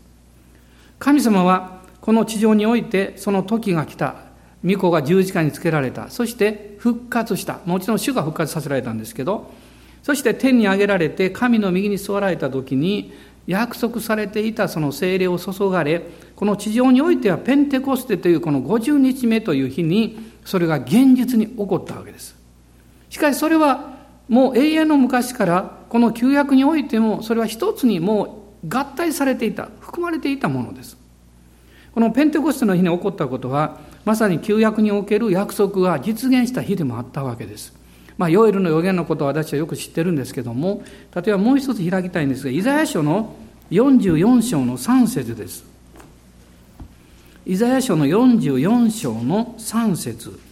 [0.99, 4.31] 神様はこの地上においてその時が来た。
[4.65, 6.11] 御子が十字架につけられた。
[6.11, 7.61] そして復活した。
[7.65, 9.51] もちろん主が復活させられたんですけど
[10.03, 13.13] そして天に上げられて神の右に座られた時に
[13.47, 16.03] 約束されていたその精霊を注がれ
[16.37, 22.37] この地上においてはペンテコステというこの50日目という日にそれが現実に起こったわけです。
[23.09, 24.00] しかしそれは
[24.31, 30.97] もう永遠の昔からこの旧約においてもそれは一つにもう合体されていた含まれていたものです。
[31.93, 37.75] このペンテコステの日に起こったことはまさに旧約における約束が実現した日でもあったわけです。
[38.17, 43.35] まあ、ヨエルの予言のことは私はよく知ってるんですけども、例えばもう一つ開きたいんですが、イザヤ書の
[43.71, 45.65] 44章の3節です。
[47.47, 50.50] イザヤ書の44章の3節。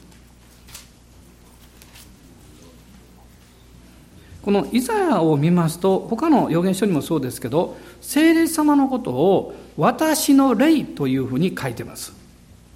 [4.49, 12.15] このイザヤを見ますと、他の預言書にもそうですけど、聖霊様のことを私の霊というふうに書いてます。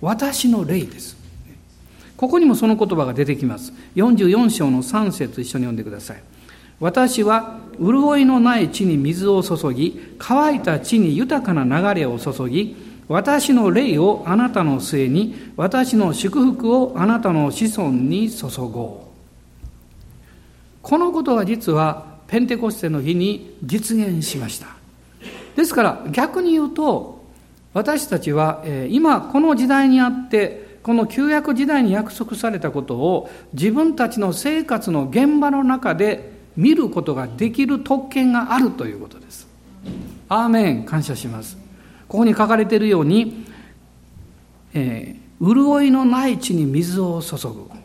[0.02, 1.16] 私の霊です。
[2.18, 3.72] ここにもその言葉が出てきます。
[3.96, 6.22] 44章の3節一緒に読んでください。
[6.78, 12.76] 私は潤いのない地に水を注ぎ、乾いた地に豊かな流れを注ぎ、
[13.08, 19.11] 私の霊をあなたの末に、私の祝福をあなたの子孫に注ごう。
[20.82, 24.66] このことが実はペンテコステの日に実現しました。
[25.56, 27.22] ですから逆に言うと、
[27.72, 39.46] 私たちは今この時代にあってこの旧約時代に約束されたことを自分たちの生活の現場の中で見ることができる特権があるということです。
[40.28, 41.56] アーメン感謝します。
[42.08, 43.46] ここに書かれているように、
[44.74, 47.81] えー、潤いのない地に水を注ぐ。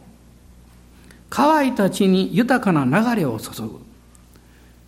[1.29, 3.79] 乾いた地に豊かな流れを注ぐ。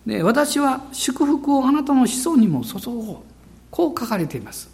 [0.06, 3.16] で私は祝福をあなたの子孫にも注ごう。
[3.70, 4.70] こう書かれています。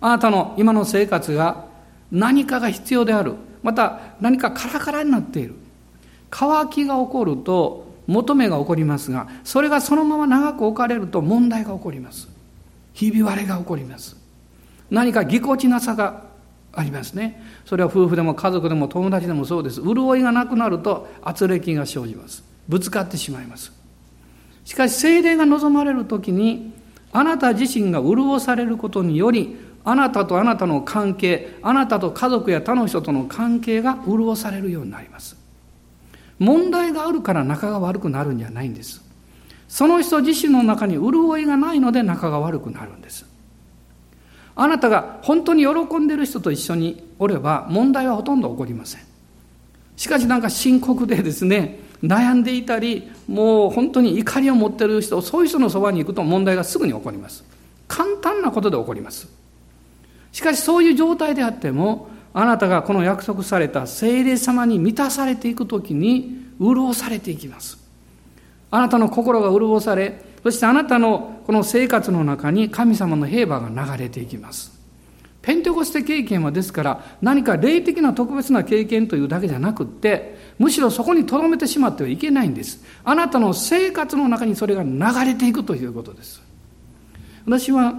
[0.00, 1.66] あなたの今の生活が
[2.12, 5.54] 何かが必要であるまた何かカラカラになっている
[6.30, 12.28] 乾きが起こると求めが起こりますがそれがそのまま長く置かれると問題が起こります
[12.92, 14.16] ひび割れが起こります
[14.90, 16.25] 何かぎこちなさが
[16.76, 23.72] ありますねそれは夫婦でも家族でも友達でもそうです潤いがなくなると圧力が生じますぶつかってしまいます
[24.64, 26.72] しかし精霊が望まれる時に
[27.12, 35.36] あなた自身が潤されることによりあなたとあなたの関係、あなたと家族や他の人との関係が潤されるようになります。
[36.40, 39.00] 問題があるから仲が悪くなるんじゃないんです。
[39.68, 43.26] その人自身の中に潤いがないので仲が悪くなるんです。
[44.56, 49.02] あなたが本当に喜んでる人と一緒におれば問題はほとんど起こりません。
[49.96, 57.44] しかしなんか深刻でですね、悩んでいたり、もう本当に怒りを持っている人、そういう人のそばに行くと問題がすぐに起こります。
[57.86, 59.28] 簡単なことで起こります。
[60.32, 67.78] しかしそういう状態であっても、あなたがこの約束された聖霊様に満たされていくときに、潤されていきます。
[68.70, 74.70] あなたの心が潤され、そしてあなたのこの生活の中に神様の平和が流れていきます。
[75.42, 82.80] ペンテコステ経験はですから何か霊的な特別な経験というだけじゃなくってむしろそこに留めてしまってはいけないんです。
[83.02, 86.40] あなたの生活の中にそれが流れていくということです。
[87.44, 87.94] 私は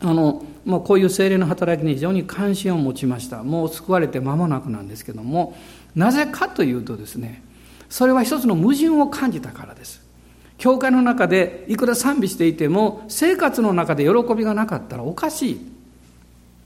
[0.00, 5.54] あのもうこういう精霊の働きに非常に関心を持ちましたもう救われて間もなくなんですけども
[5.94, 7.42] なぜかというとですね
[7.90, 10.07] それは一つの矛盾を感じたからです
[10.58, 15.72] 教会の中でいくら賛美していても生活の中で喜びがなかったらおかしい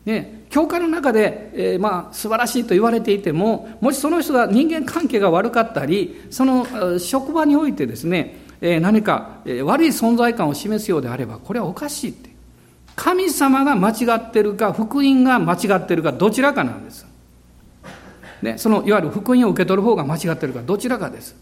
[0.04, 12.32] ね、教会の中で、えー、まあ素晴らしいと言われていてももしその人が人間関係が悪かったりその職場においてですね、えー、何か、え、悪い存在感を示すようであればこれはおかしいって
[12.96, 17.06] 神様が間違ってるか、福音が間違ってるか、どちらかなんです。
[18.42, 21.34] ね、そのいわゆる福音を受け取る方が間違ってるか、どちらかです。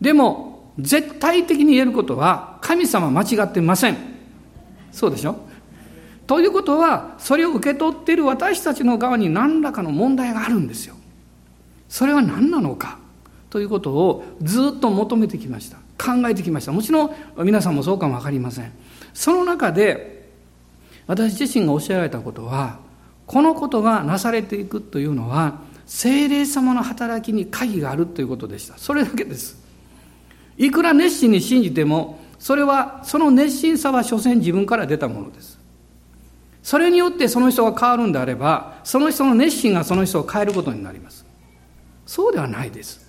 [0.00, 3.96] でも、絶対的に言えることは、神様間違ってません。
[4.92, 5.36] そうでしょ？
[6.26, 10.94] ということは、それを受け取っている私たちの側に何らかの問題があるんですよ。
[11.88, 12.98] それは何なのか？
[13.50, 15.78] ということをずっと求めてきました。
[16.02, 16.72] 考えてきました。
[16.72, 18.72] もちろん皆さんもそうかもわかりません。
[19.12, 20.20] その中で、
[21.06, 22.78] 私自身がおっしゃられたことは
[23.26, 29.58] このことがなされていくというのは精霊様の働きに鍵があるということでしたそれだけです
[30.60, 35.60] いくら熱心に信じてもそれはその熱心さは所詮自分から出たものです
[36.62, 41.24] それによってその人が変わるんであれば、その人の熱心がその人を変えることになります。
[42.06, 43.08] そうではないです。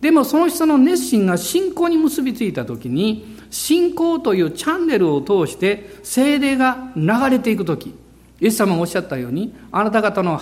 [0.00, 7.94] でもその人の熱心が信仰に結びついたときに、信仰というチャンネルを通して精霊が流れていくとき、
[8.40, 10.40] イエス様がおっしゃったように、あなた方の、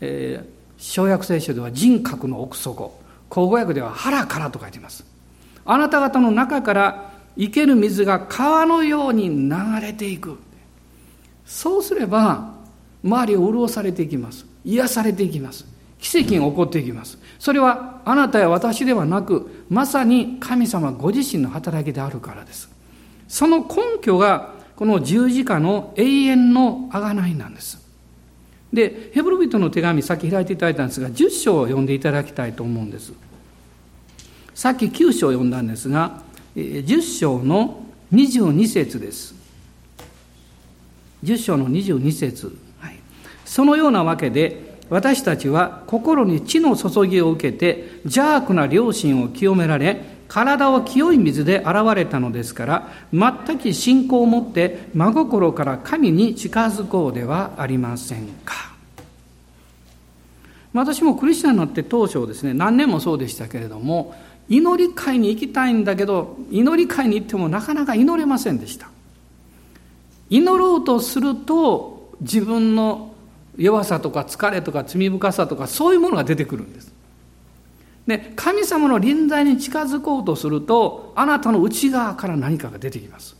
[0.00, 5.15] えー、小約聖書では人格の奥底、口語訳では腹からと書いています。
[5.66, 10.38] あなた方の中から生ける水が川のように流れていく。
[11.44, 12.54] そうすれば、
[13.04, 14.46] 周りを潤されていきます。
[14.64, 15.66] 癒されていきます。
[15.98, 17.18] 奇跡が起こっていきます。
[17.38, 22.70] それはあなたや私ではなく、まさに神様ご自身の働きであるからです。
[23.28, 27.84] その根拠が、この十字架の永遠の贖いなんです。
[28.72, 33.12] で、ヘブル人の手紙、さっき開いていただいたんですが、10章を読んでいただきたいと思うんです。
[34.56, 36.22] さっき9章を読んだんですが、
[36.56, 39.34] 10章の22節です。
[41.22, 42.96] 10章の22節、はい、
[43.44, 58.74] そのようなわけで、私たちは心に地の注ぎを受けて邪悪な良心を清められ体を清い水で洗われたのですから全く信仰を持って真心から神に近づこうではありませんか。
[60.72, 64.14] 私もクリスチャンになって当初ですね何年もそうでしたけれども
[64.48, 68.88] 祈り会に行きたいんだけど祈り会に行ってもなかなか祈れませんでした
[70.30, 73.14] 祈ろうとすると自分の
[73.56, 76.92] 弱さとか疲れとか罪深さとかそういうものが出てくるんです。
[78.06, 83.36] で、神様の臨在に近づこうとすると、あなたの内側から何かが出てきます。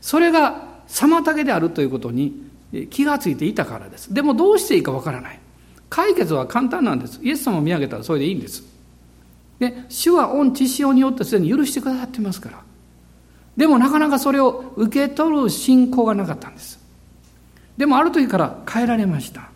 [0.00, 2.32] それが妨げであるということに
[2.90, 4.14] 気がついていたからです。
[4.14, 5.38] でもどうしていいかわからない。
[5.90, 7.20] 解決は簡単なんです。
[7.22, 8.62] イエス様を見上げたらそれでいいんです。
[9.58, 12.62] で、主は御知潮によってすでに許してくださってますから。
[13.56, 16.78] でもなかなかそれを受け取る信仰がなかったんです。
[17.76, 19.50] でもある時から変えられました。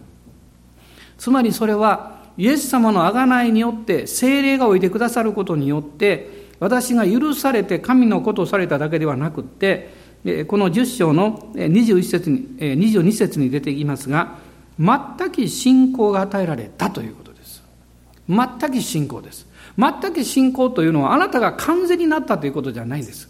[1.18, 9.90] つまりそれはイエス様の贖いによって精霊がおいてくださることによって私が許されて神のことをされただけではなくって
[10.48, 14.38] この10章の21節に22節に出てきますが
[14.78, 17.62] 全く信仰が与えられたということです
[18.28, 19.46] 全く信仰です
[19.78, 23.28] 全く信仰というのはあなたが完全になったということじゃないです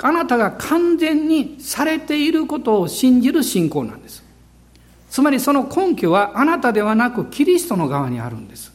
[0.00, 4.22] あなたが完全にされていることを信じる信仰なんです。
[5.10, 8.72] つまりその根拠はあなたではなくキリストの側にあるんです。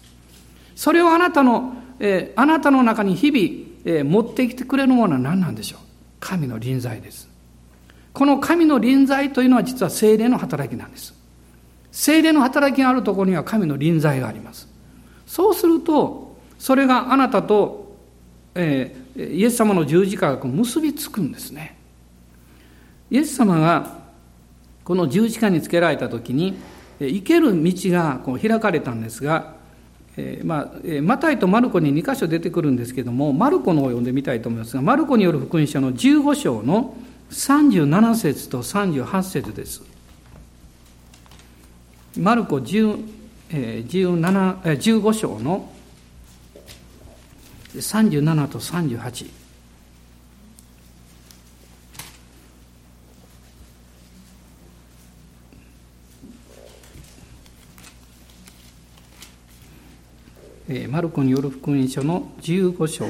[0.75, 5.79] それをあなたの、えー、あなたの中に日々、えー、持ってきてくれるものは何なんでしょう？
[6.19, 7.29] 神の臨在です。
[8.11, 11.13] この神の臨在というのは実は精霊の働きなんです。
[11.91, 14.67] 精霊の働きがあるところには神の臨在があります。
[15.25, 16.22] そうすると、
[16.63, 17.93] それがあなたと、
[18.55, 21.77] えー、イエス様の十字架が結びつくんですね。
[23.11, 23.97] イエス様が
[24.85, 26.55] この十字架につけられた時に
[27.01, 29.55] 生ける道がこう開かれたんですが、
[30.15, 36.95] えー、まあ、マタイとマルコに2箇所出てくるんですけどもマルコの方を読んでみたいと思いますがマルコによる福音書の15章の
[37.29, 39.83] 37節と38節です。
[42.17, 43.03] マルコ10、
[43.49, 45.72] えー、17えー、15章の
[47.75, 49.43] 37と38
[60.89, 63.05] マルコによる福音書の15章。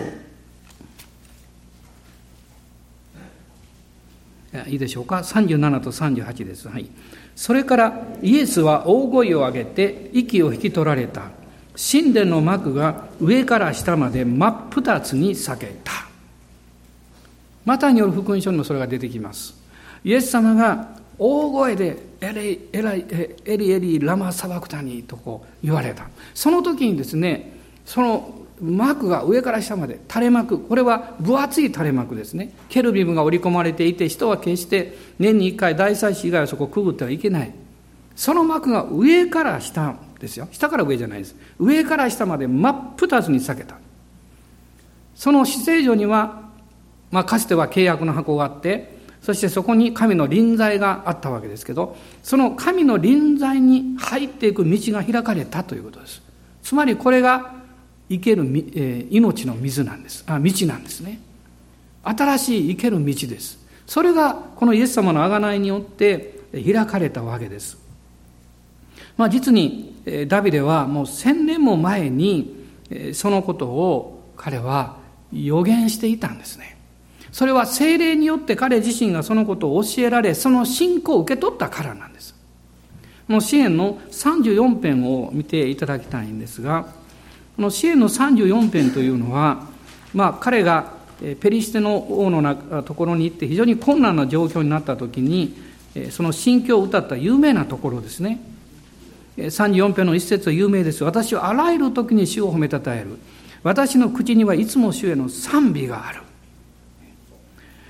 [4.68, 6.88] いいでしょうか？37と38です、はい、
[7.36, 11.43] それからイエスは大声を上げて息を引き取られた。
[11.76, 15.92] 神殿の幕が上から下まで真っ二つに裂けた。
[17.66, 19.56] またによる福音書にもそれが出てきます。
[20.04, 23.06] イエス様が大声でエリエリ
[23.46, 26.08] エリエリラマサバクタニとこう言われた。
[26.34, 37.54] その時にですね、その幕が上から下まで垂れ幕これは分厚い垂れ幕ですねケルビムが織り込まれていて人は決して年に1回大祭司以外はそこをくぐってはいけない
[38.16, 40.48] その幕が上から下ですよ。
[40.52, 41.36] 下から上じゃないです。
[41.60, 43.76] 上から下まで真っ二つに裂けた。
[45.16, 46.50] その死聖所には、
[47.12, 56.22] まあ、かつては契約の箱があってそしてそこに神の臨在があったわけですけどその神の臨在に入っていく道が開かれたということです。
[56.64, 57.54] つまりこれが
[58.10, 58.46] 生ける、
[58.76, 60.24] え、命の水なんです。
[60.28, 61.20] あ道なんですね。
[62.04, 63.60] 新しい生ける道です。
[63.86, 67.83] それがこのイエス様の贖いによって開かれたわけです。
[69.18, 69.94] まあ、実に
[70.28, 72.56] ダビデはもう千年も前に
[73.14, 74.98] そのことを彼は
[75.32, 76.78] 予言していたんですね。
[77.32, 82.36] それは精霊によって彼自身がそのことを教えられ、その信仰を受け取ったからなんです。
[83.26, 86.86] この支援の34編を見ていただきたいんですが、
[87.56, 89.68] この支援の34編というのは、
[90.14, 90.94] まあ、彼が
[91.40, 95.56] ペリシテの王のところに行って非常に困難な状況になった時に、
[96.12, 98.40] その心境を歌った有名なところですね。
[99.38, 101.04] 34編の一節は有名です。
[101.04, 103.18] 私はあらゆる時に主を褒めたたえる。
[103.64, 106.22] 私の口にはいつも主への賛美がある。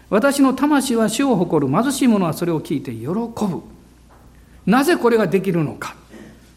[0.09, 3.63] 私の魂は主を誇る貧しい者はそれを聞いて喜ぶ。
[4.65, 5.95] なぜこれができるのか。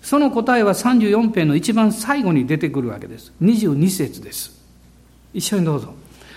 [0.02, 3.32] その答えは34編の一番最後に出てくるわけです。
[3.42, 4.52] 22節です。
[5.34, 5.94] 一緒にどうぞ。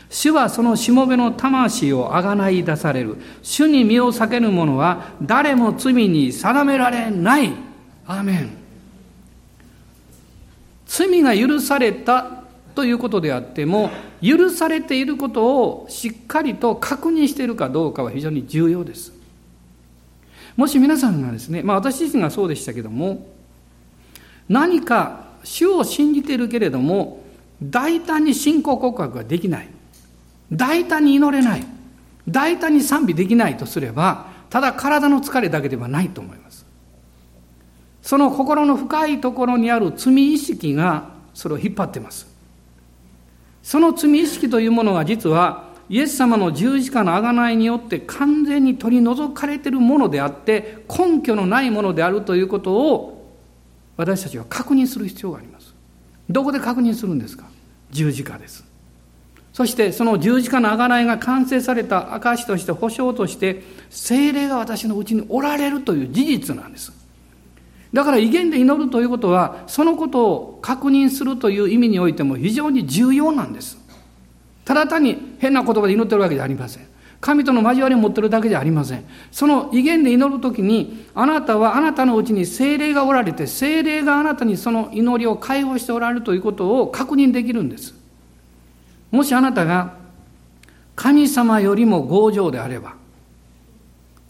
[0.10, 3.18] 主はそのしもべの魂をあがない出される。
[3.44, 7.69] 主に身を避ける者は誰も罪に定められない。
[8.10, 8.50] アーメン。
[10.88, 12.42] 罪が許された
[12.74, 19.14] ということであっても許されていることをしっかりと確認しているかどうかは非常に重要です。
[20.58, 23.28] もし皆さんがですね、まあ、私自身がそうでしたけども
[24.50, 27.24] 何か主を信じているけれども
[27.62, 29.70] 大胆に信仰告白ができない。
[30.52, 31.66] 大胆に祈れない。
[32.28, 36.59] 大胆に賛美できないとすればただ体の疲れだけではないと思います。
[38.10, 42.26] その心の深いところにある罪意識がそれを引っ張ってます。
[43.62, 53.32] その罪意識というものが実はイエス様の十字架の贖いによって完全に取り除かれているものであって根拠のないものであるということを
[53.96, 55.76] 私たちは確認する必要があります。
[56.32, 57.46] どこで確認するんですか？
[57.92, 58.66] 十字架です。
[59.54, 66.98] そしてその十字架の贖いが完成された証として保証として精霊が私のうちにおられるという事実なんです。
[67.94, 73.78] だから威厳で祈るということは、そのことを確認するという意味においても非常に重要なんです。
[74.64, 76.88] ただ単に変な言葉で祈ってるわけじゃありません。
[77.20, 79.04] 神との交わりを持ってるだけじゃありません。
[79.32, 87.94] その威厳で祈るときに、あなたはあなたのうちに精霊がおられて、精霊があなたにその祈りを解放しておられるということを確認できるんです。
[89.12, 89.98] もしあなたが
[90.96, 92.94] 神様よりも強情であれば、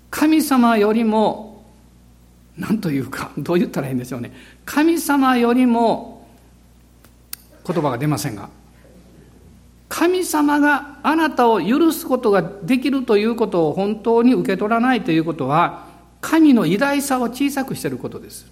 [0.09, 1.58] 神様よりも
[2.57, 4.33] 何というか、どう言ったらいいんでしょうね。
[4.65, 6.27] 神様よりも、
[7.65, 8.49] 言葉が出ませんが、
[9.87, 15.87] 神様があなたを許すことができるということを本当に受け取らないということは、
[16.21, 18.45] 神の偉大さを小さくしていることです。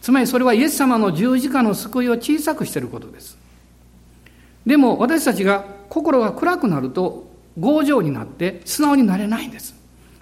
[0.00, 3.36] つまりそれはイエス様の十字架の救いを小さくしていることです。
[4.64, 7.28] でも私たちが心が暗くなると
[7.60, 9.74] 強情になって素直になれないんです。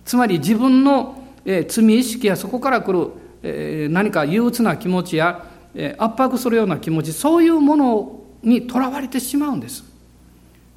[0.05, 3.11] つまり自分のえ罪意識やそこから来る、
[3.43, 9.85] え何か憂鬱な気持ちや、え圧迫するような気持ちそういうものにとらわれてしまうんです。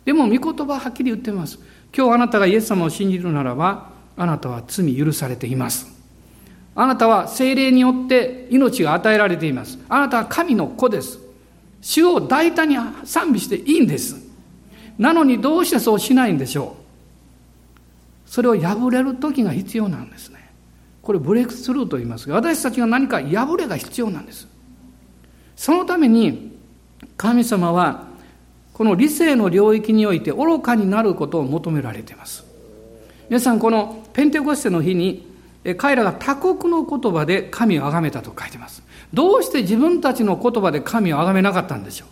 [0.05, 1.59] でも御言葉ははっきり言ってます。
[1.95, 5.87] 今日あなたがイエス様を信じるならばあなたは罪許されています。
[6.75, 9.79] あなたは精霊によって命が与えられています。
[9.89, 11.19] あなたは神の子です。
[11.81, 14.15] 主を大胆に賛美していいんです。
[14.97, 16.75] なのにどうしてそうしないんでしょ
[18.25, 18.29] う。
[18.29, 20.46] それを破れる時が必要なんですね。
[21.07, 24.45] これブレイクスルーと言いますが、私たちが何か破れが必要なんです。
[25.55, 26.59] そのために、
[27.15, 28.07] 神様は、
[28.73, 32.43] この理性の領域において愚かになることを求められています。
[33.29, 35.25] 皆さん、このペンテコステの日に、
[35.77, 38.83] 彼らが他国の言葉で神を崇めたと書いてます。
[39.13, 42.07] どうして自分たちの言葉で神を崇めなかったんでしょう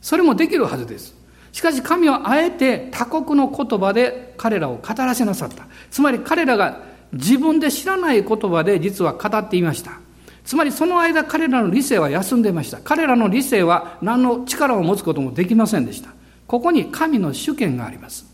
[0.00, 1.14] それもできるはずです。
[1.52, 5.68] しかし神はあえて他国の言葉で彼らを語らせなさった。
[5.92, 10.00] つまり彼らが自分で知らない言葉で実は語っていました。
[10.44, 12.78] つまりその間彼らの理性は休んでいました。
[12.78, 16.10] 彼らの理性は何の力を持つこともできませんでした。
[16.46, 18.26] ここに神の主権があります。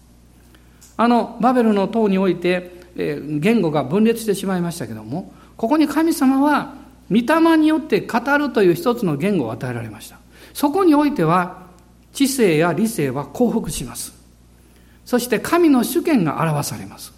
[0.96, 6.74] あの、バベルの塔において、えー、言語が分裂してしまいましたけども、ここに神様は、
[7.10, 10.18] 御霊によって語るという一つの言語を与えられました。
[10.54, 11.62] そこにおいては、
[12.12, 14.12] 知性や理性は降伏します。
[15.04, 17.12] そして神の主権が表されます。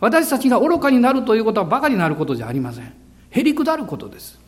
[0.00, 2.92] 私たちが愚かになるということは馬鹿になることじゃありません。
[3.30, 4.38] へり下ることです。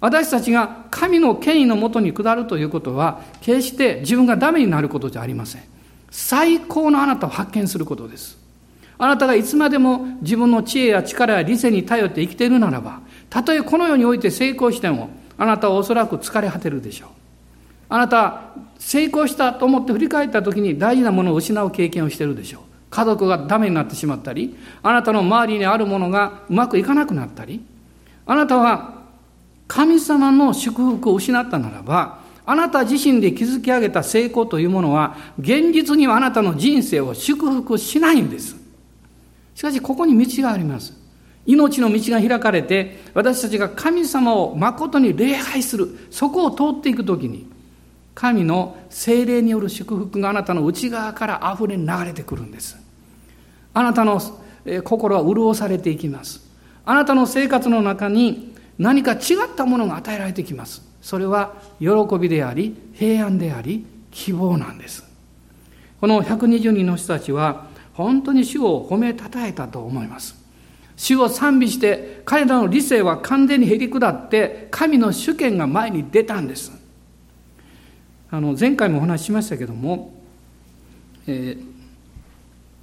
[0.00, 5.62] 私たちが神の権威のもとに下るということは、決して自分がダメになることじゃありません。
[6.10, 8.38] 最高のあなたを発見することです。
[8.96, 17.08] あなたがいつまでも自分の知恵や力や理性に頼って生きているならば、たとえこの世において成功しても、あなたはおそらく疲れ果てるでしょう。
[17.88, 18.42] あなた、
[18.78, 22.62] 成功したと思って振り返った時に大事なものを失う経験をしているでしょう。
[22.90, 27.62] 家族がダメになってしまったり、あなたの周りにあるものがうまくいかなくなったり、
[28.26, 29.02] あなたは
[29.66, 38.56] 神様の祝福を失ったならば、あなた自身で築き上げた成功というものは、現実にはあなたの人生を祝福しないんです。
[39.54, 40.94] しかし、ここに道があります。
[41.44, 47.46] 命の道が開かれて、私たちが神様を誠に礼拝する、そこを通っていくときに、
[48.18, 52.76] 神の精霊による祝福があなたの内側から溢れ流れてくるんです。
[53.72, 54.20] あなたの
[54.82, 56.44] 心は潤されていきます。
[56.84, 60.82] あなたの生活の中に何か違ったものが与えられてきます。
[61.00, 61.88] それは喜
[62.18, 65.04] びであり、平安であり、希望なんです。
[66.00, 70.34] この120人の人たちは、本当に主を褒めたたえたと思います。
[70.96, 76.77] 主を賛美して、彼らの理性は完全にへり下って、神の主権が前に出たんです。
[78.30, 80.12] あの前回もお話ししましたけども、
[81.26, 81.56] え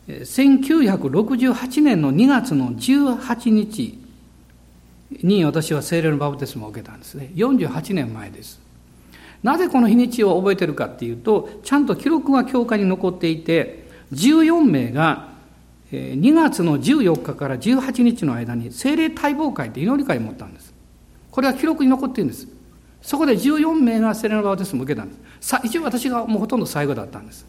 [0.07, 3.99] ー、1968年の2月の18日
[5.11, 7.29] に私は聖霊のバプテスマを受けたんですね。
[7.35, 8.59] 48年前です。
[9.43, 15.29] なぜこの日にちを覚えてるかっていうとちゃんと記録が教会に残っていて14名が
[15.91, 20.73] 2月の14日から18日の間に聖霊待望会って祈り会を持ったんです。
[21.29, 22.47] これは記録に残っているんです。
[23.05, 27.45] そこで14名が聖霊のバプテスマを受けたんです一応私がもうほとんど最後だったんです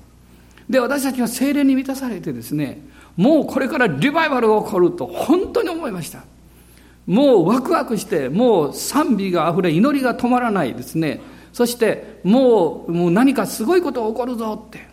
[0.69, 2.81] で私たちは聖霊に満たされてですね
[3.17, 6.25] もうこれからリバイバルが起こると本当に思いました
[7.07, 11.21] もうワクワクして、もう賛美があふれ、祈りが止まらないですね。
[11.53, 14.87] そしてもう、もう何かすごいことが起こるぞって。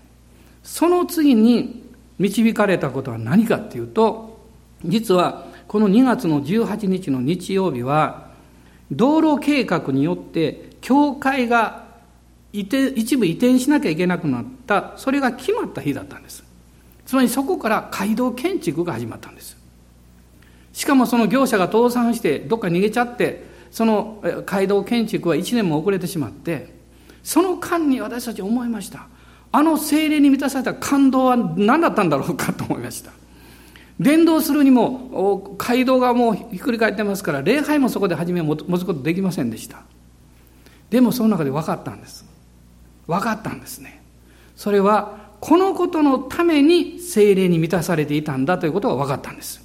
[0.64, 1.84] その次に
[2.20, 4.39] 導かれたことは何かっていうと、
[4.86, 8.32] 実はこの2月の18日の日曜日は、
[8.91, 11.86] 道路計画によって教会が
[12.51, 16.43] 一部移転しなきゃいけなくなった、それが決まった日だったんです。
[17.05, 19.57] つまりそこから街道建築が始まったんです。
[20.73, 26.73] しかもその業者が倒産してどっか逃げちゃってその街道建築は1年も遅れてしまって
[27.23, 29.07] その間に私たち思いました
[29.51, 33.11] あの精霊に満たされた感動は何だったんだろうかと思いました
[33.99, 39.83] 伝道するにも街道がもうひっくり返ってますから礼拝もそこで初め持つことできませんでした
[40.89, 42.25] でもその中で分かったんです
[43.07, 44.01] 分かったんですね
[44.55, 49.63] それはこのことのために精霊に満たされていたんだということが分かったんです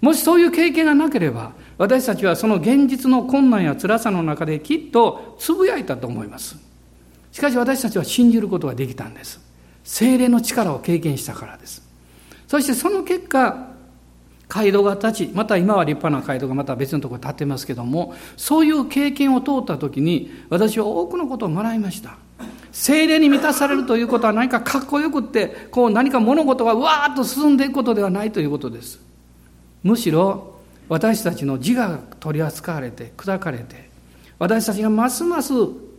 [0.00, 6.56] もしそういう経験がなければ、私たちはその現実の困難や辛さの中できっとつぶやいたと思います。
[7.32, 9.40] しかし私たちは信じることができたんです。
[9.84, 11.89] 精霊の力を経験したからです。
[12.50, 13.68] そしてその結果、
[14.48, 22.18] 街道が立ち、また今は立派な街道がまた別のところに立ってますけども、そういう経験を通った時に、私は多くのことを学びました。
[22.72, 29.00] 精霊に満たされるということは何かかっこよくって、こう何か物事がわーっと進んでいくことではないということです。
[29.82, 30.54] むしろ
[30.88, 33.88] 私たちの自我が取り扱われて砕かれて
[34.38, 35.52] 私たちがますます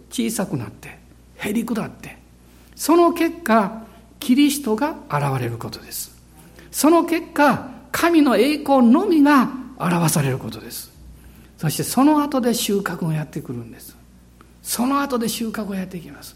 [0.10, 1.00] 小さくなって
[1.38, 2.18] へり下って
[2.76, 3.84] その結果
[4.20, 6.11] キリストが現れることです
[6.72, 10.92] その結果神の栄光のみが表されることです。
[11.58, 13.96] そしてその後で収穫がやってくるんです。
[14.64, 16.36] その後で収穫がやってきます。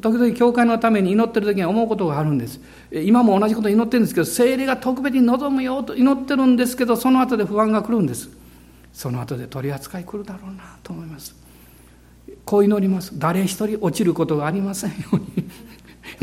[0.00, 2.60] 時々教会のために祈ってる時に思うことがあるんです。
[2.90, 8.30] 今も同じこと祈ってるんですけど精霊が特別に望むよと祈ってるんですけどその後で不安が来るんです。
[8.92, 11.34] その後で取り扱い来るだろうなと思います。
[12.44, 13.18] こう祈ります。
[13.18, 15.26] 誰一人落ちることがありませんように。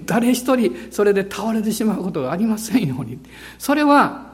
[0.06, 3.20] 誰一人それで倒れてしまうことがありませんように。
[3.58, 4.28] それは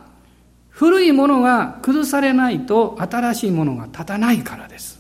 [0.70, 4.99] 古いものが崩されないと新しいものが立たないからです。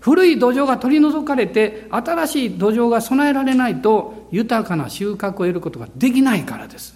[0.00, 6.94] 古い土壌が取り除かれて新しい土壌が備えられないと豊かな収穫を得ることができないからです。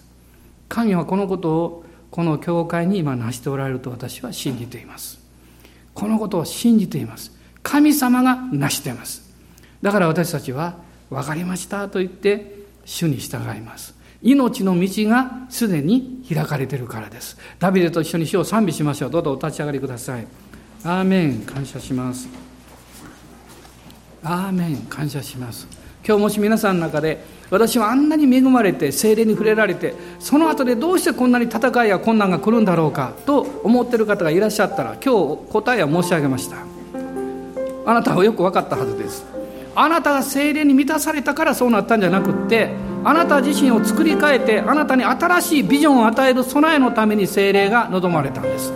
[0.68, 5.18] 神はこのことをこの教会に今成しておられると私は信じています。
[5.94, 7.32] このことを信じています。
[7.62, 9.22] 神様が成しています。
[9.82, 10.76] だから私たちは
[11.10, 13.94] 分かりましたと言って主に従います。
[14.22, 17.38] 命の道がすでに開かれているからです。
[17.58, 19.10] ダビデと一緒に主を賛美しましょう。
[19.10, 20.26] どうぞお立ち上がりください。
[20.84, 21.40] アーメン。
[21.40, 22.28] 感謝します。
[24.22, 24.76] アーメン。
[24.88, 25.68] 感謝します。
[26.06, 36.56] 今日もし皆さんの中で私はあんなに恵まれて精霊に触れられてその後でどうしてこんなに戦いや困難が来るんだろうかと思ってる方がいらっしゃったら今日答えは申し上げました。
[37.84, 39.37] あなたはよく分かったはずです。
[39.80, 42.72] あなたが精霊に満たされたからそうなったんじゃなくって
[43.04, 48.72] あなた自身を作り変えてあなたに新しいビジョンを与える備えのために精霊が望まれたんです。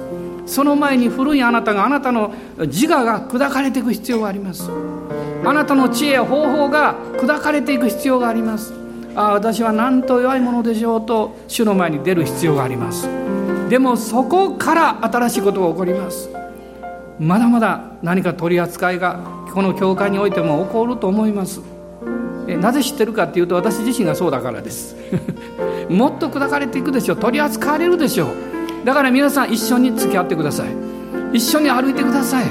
[0.47, 4.71] その前に古いあなたがあなたの自我が砕かれていく必要があります。
[5.45, 8.73] あなたの知恵や方法が砕かれていく必要があります。
[9.17, 13.09] ああ私は何と弱いものでしょうと主の前に出る必要があります。
[13.69, 16.31] でもそこから新しいことが起こります。
[17.19, 21.61] まだまだ何か取り扱いがこの教会においても起こると思います。
[22.61, 24.97] なぜ知ってるかっていうと私自身がそうだからです。
[25.89, 27.17] もっと砕かれていくでしょう。
[27.17, 28.29] 取り扱われるでしょう。
[28.85, 30.67] だから皆さん一緒に付き合ってください。
[31.33, 32.45] 一緒に歩いてください。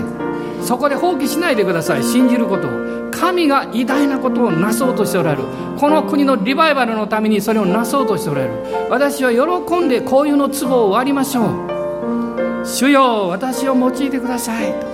[0.62, 2.04] そこで放棄しないでください。
[2.04, 2.72] 信じることを。
[3.12, 5.44] 神が偉大なことをなそうとしておられる。
[5.78, 8.54] この国のリバイバルのためにそれをなそうとしておられる。
[8.90, 12.66] 私は喜んでこういうの壺を割りましょう。
[12.66, 14.91] 主よ私を用いてください。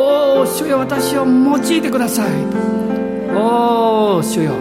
[0.00, 2.30] おお主よ私を用いてください。
[3.34, 4.52] おお主よ。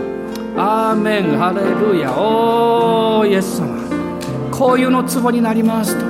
[0.58, 1.38] アーメン。
[1.38, 1.62] ハレ
[1.94, 2.12] ルヤ。
[2.12, 3.80] おおイエス様。
[4.52, 6.06] こういうの壺になりますと。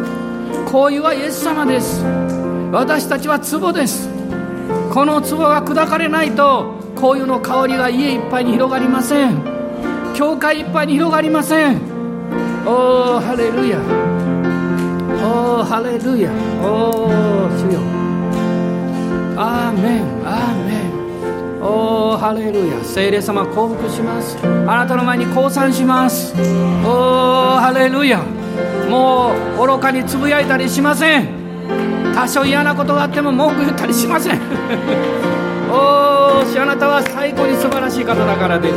[0.72, 2.04] こういうはイエス様です。
[2.72, 4.10] 私たちは壺です。
[4.92, 9.44] この壺が砕かれないとこういうの香りが家いっぱいに広がりません。
[10.16, 11.80] 教会いっぱいに広がりません。
[12.66, 13.78] おおハレルヤ。
[15.24, 16.32] おおハレルヤ。
[16.64, 17.10] おお
[17.58, 17.99] 主よ。
[19.42, 24.38] アーメンアーメンおおハレルヤ聖霊様降伏します。
[24.44, 26.34] あなたの前に降参します。
[26.86, 28.22] おおハレルヤ
[28.90, 31.30] もう愚かにつぶやいたりしません。
[32.14, 34.42] 多少嫌なことがあっても文句言ったりしません。
[35.72, 38.76] お ーしあなたは最高に素晴らしい方だからです。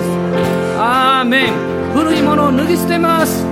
[0.79, 1.53] アーメン
[1.93, 3.45] 古いものを脱ぎ捨てます。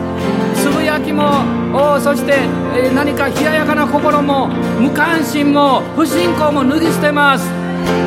[0.54, 4.48] つぶやきもおそして、え、何か冷ややかな心も
[4.80, 7.48] 無関心も不信仰も脱ぎ捨てます。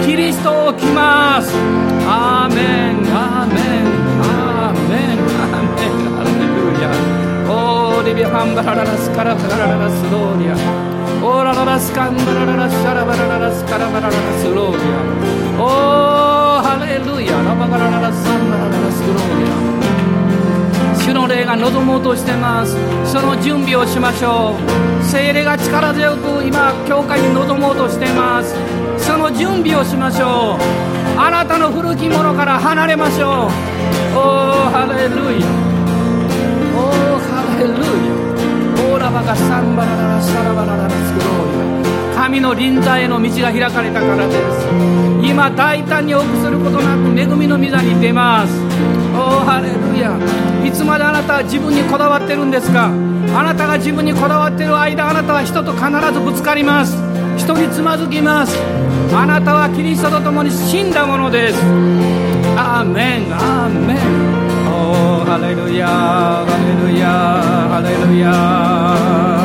[0.06, 1.56] キリストを着ます。
[2.06, 3.88] アーメンアーメン
[4.22, 6.04] アーメンアーメン。
[6.12, 6.92] ハレルヤ。
[7.50, 10.56] オーリビハンバラララスカラバラララスローリア。
[11.26, 15.64] オーラララスカンバラララシャラバラララスカラバラララスローリア。
[15.64, 17.42] オーハレルヤ。
[17.44, 19.73] ラバガラララサンバラララスローリア。
[21.04, 22.78] 主の霊が望もうとしてます。
[23.04, 25.04] その準備をしましょう。
[25.04, 28.56] 精霊が力強く今教会に望もうとしています。
[28.98, 31.20] その準備をしましょう。
[31.20, 33.30] あなたの古きものから離れましょう。
[34.16, 35.46] おーハレルヤ。
[36.72, 38.94] おーハレルヤ。
[38.94, 45.13] オーラバがサンバラララシャラバラララスクローリ神の臨在への道が開かれたからです。
[45.24, 48.54] 今大胆に多くすることなく恵みの御座に出ます。
[49.16, 50.18] おーハレルヤ
[50.68, 52.88] いつまであなたは自分にこだわってるんですか？
[52.88, 56.98] あなたが自分にこだわってる間あなたは人と必ずぶつかります。
[57.38, 58.60] 人につまずきます。
[59.14, 61.60] あなたはキリストと共に死んだものです。
[62.56, 63.98] アーメンアーメン
[64.70, 66.46] おおハレルヤハ
[66.86, 67.08] レルヤ
[67.70, 69.43] ハレルヤ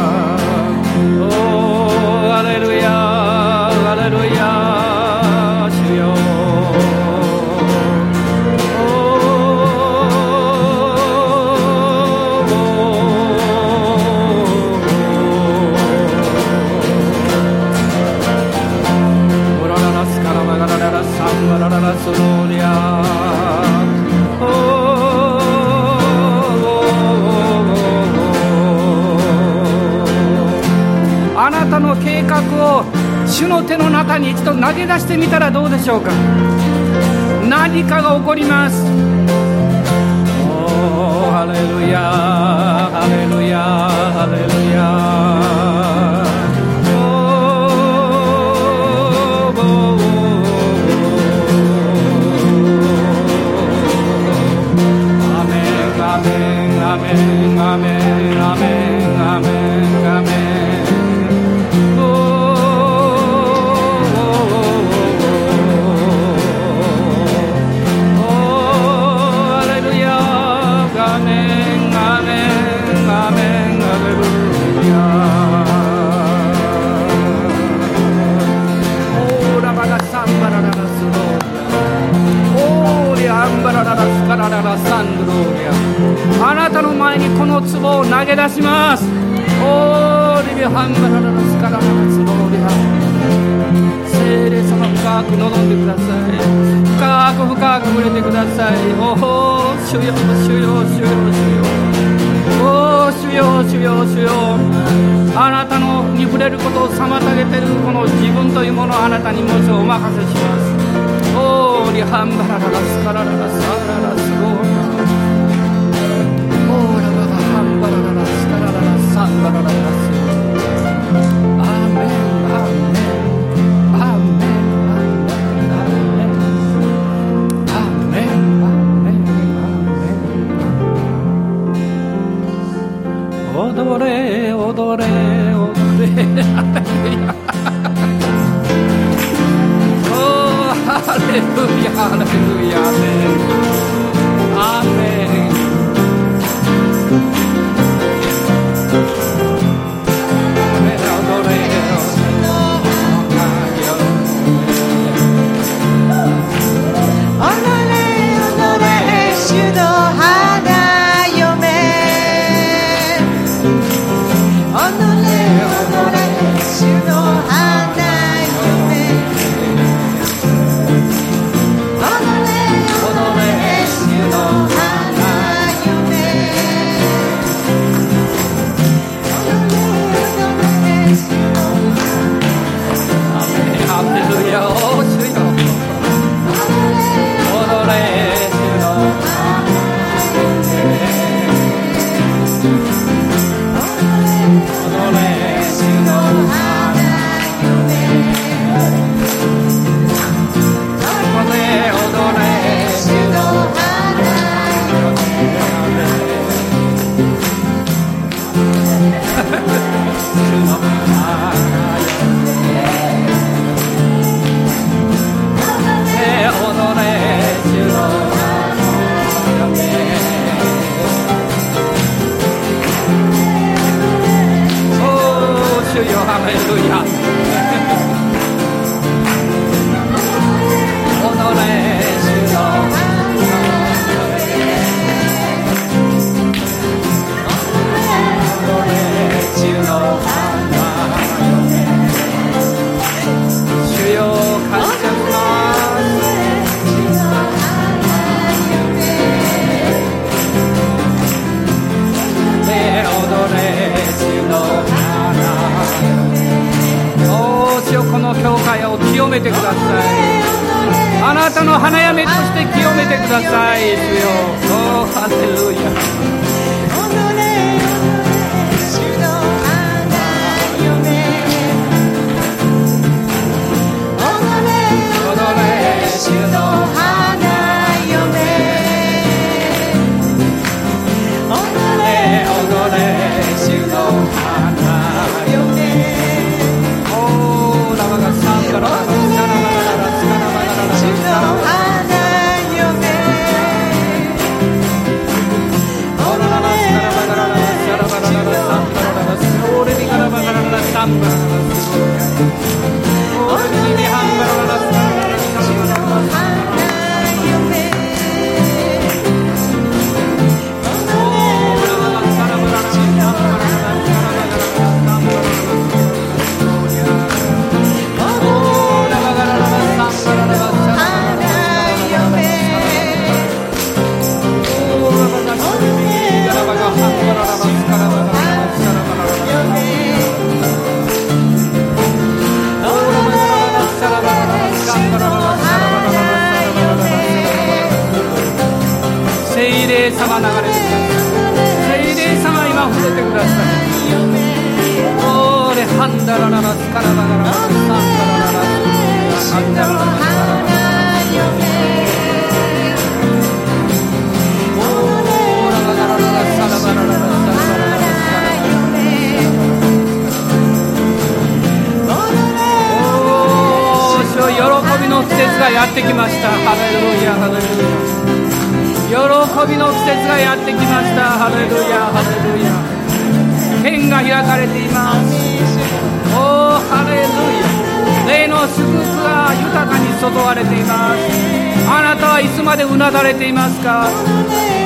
[21.88, 22.48] ンバラララスロー。
[22.48, 23.68] リア
[31.80, 32.40] の計画
[32.80, 32.84] を
[33.26, 36.10] 主の手の中に一度投げ出してみたらどうでしょうか。
[37.48, 38.84] 何かが起こります。
[40.44, 41.52] おハレ
[41.86, 42.00] ルヤ
[42.92, 45.37] ハレルヤハレルヤ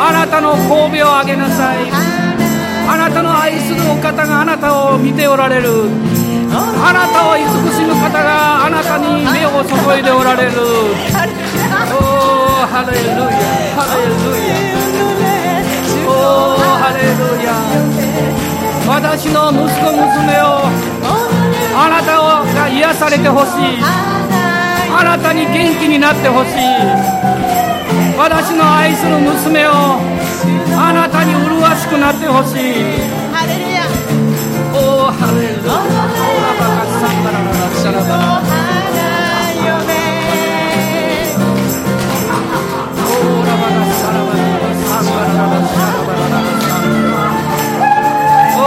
[0.01, 1.91] あなたの褒美をあげなさい。
[2.89, 5.89] あなたの愛するお方があなたを見ておられる。
[6.53, 10.53] あなたを慈しむ方があなたに目を注いでおられる。
[11.93, 13.15] おおハレルヤ。
[13.77, 14.13] ハレル
[14.49, 14.53] ヤ。
[16.07, 17.49] おおハレルヤ。
[18.87, 20.45] 私の息子娘を
[21.75, 22.21] あなた
[22.55, 23.81] が癒されてほしい。
[24.95, 26.53] あなたに元気になってほしい。
[28.23, 29.73] 私の愛する娘を
[30.79, 32.57] あなたに麗しくなってほしい。
[33.35, 33.83] ハレルヤ。
[34.73, 35.75] おおハレルヤ。
[48.55, 48.63] お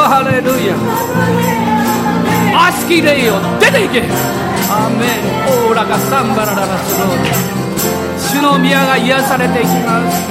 [0.00, 0.48] ー花嫁
[2.56, 4.00] 悪しき霊よ出ていけ
[4.70, 7.67] アーメンオーラがサンバラララスローです
[8.38, 10.22] 主の宮が癒されていきます。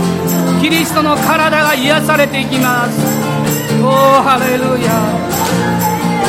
[0.62, 3.04] キリストの体が癒されていきます。
[3.84, 3.92] おお
[4.24, 4.96] ハレルヤ。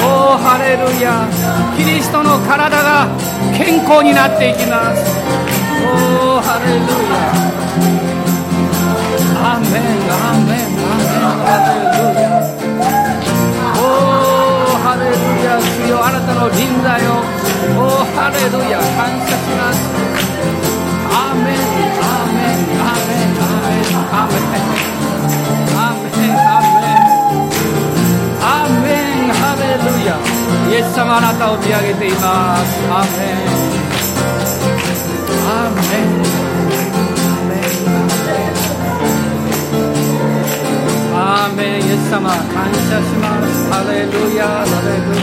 [0.03, 1.23] おおハレルヤ。
[1.79, 3.07] キリストの体が
[3.57, 5.07] 健康になっていきます。
[5.87, 7.31] おおハレルヤ。
[9.39, 11.47] アーメンアーメンアーメン。
[11.47, 12.43] ハレルヤ
[14.83, 15.15] ハレル
[15.47, 15.55] ヤ。
[15.63, 17.23] 主よあなたの臨在を。
[17.79, 18.83] おハレルヤ。
[18.99, 20.08] 感謝します。
[24.39, 27.03] アメンアメン
[28.41, 28.47] ア
[28.83, 28.87] メ
[29.27, 30.09] ンハレルヤ
[30.71, 32.23] イエス様あなたを見上げていま
[32.59, 33.37] すアーメン
[35.49, 36.39] アーメン
[41.15, 45.18] アーメンイエス様感謝しますハレルヤハレルヤ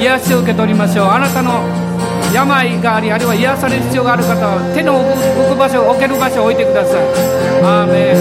[0.00, 1.62] 癒しを受け取りましょうあなたの
[2.32, 5.06] 病がありあるいは癒される必要がある方は手の置
[5.48, 7.04] く場所置ける場所を置いてください。
[7.62, 8.12] アーメ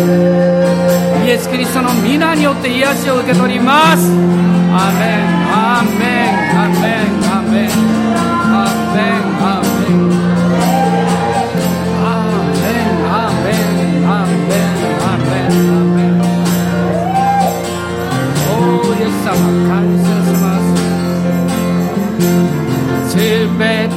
[1.24, 1.28] ン。
[1.28, 4.08] イエス・キリストの皆によって癒しを受け取ります。
[4.08, 5.36] アーメン。
[5.52, 6.56] アーメン。
[6.56, 7.12] アーメン。
[7.28, 7.76] アーメン。
[8.54, 9.36] アーメン。
[9.38, 10.26] アーメン。
[19.26, 19.34] 様
[19.68, 20.05] 感謝。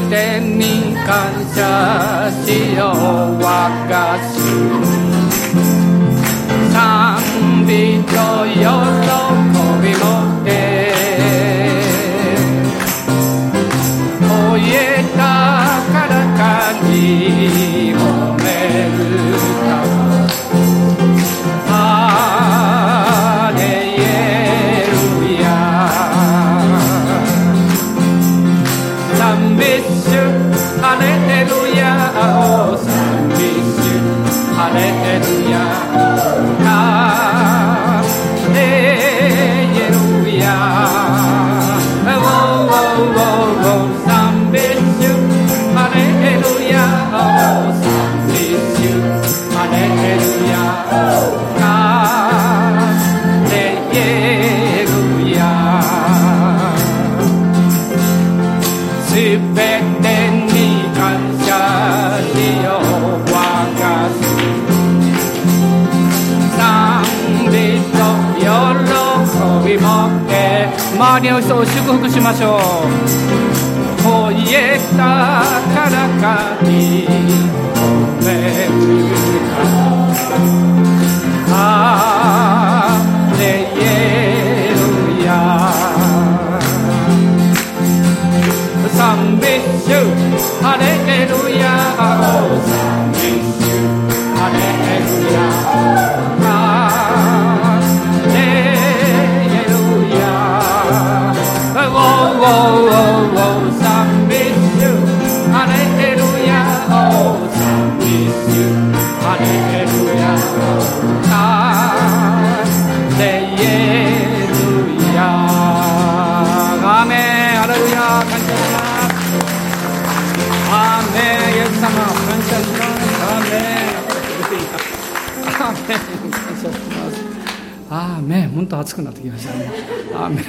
[0.08, 0.98] すべてに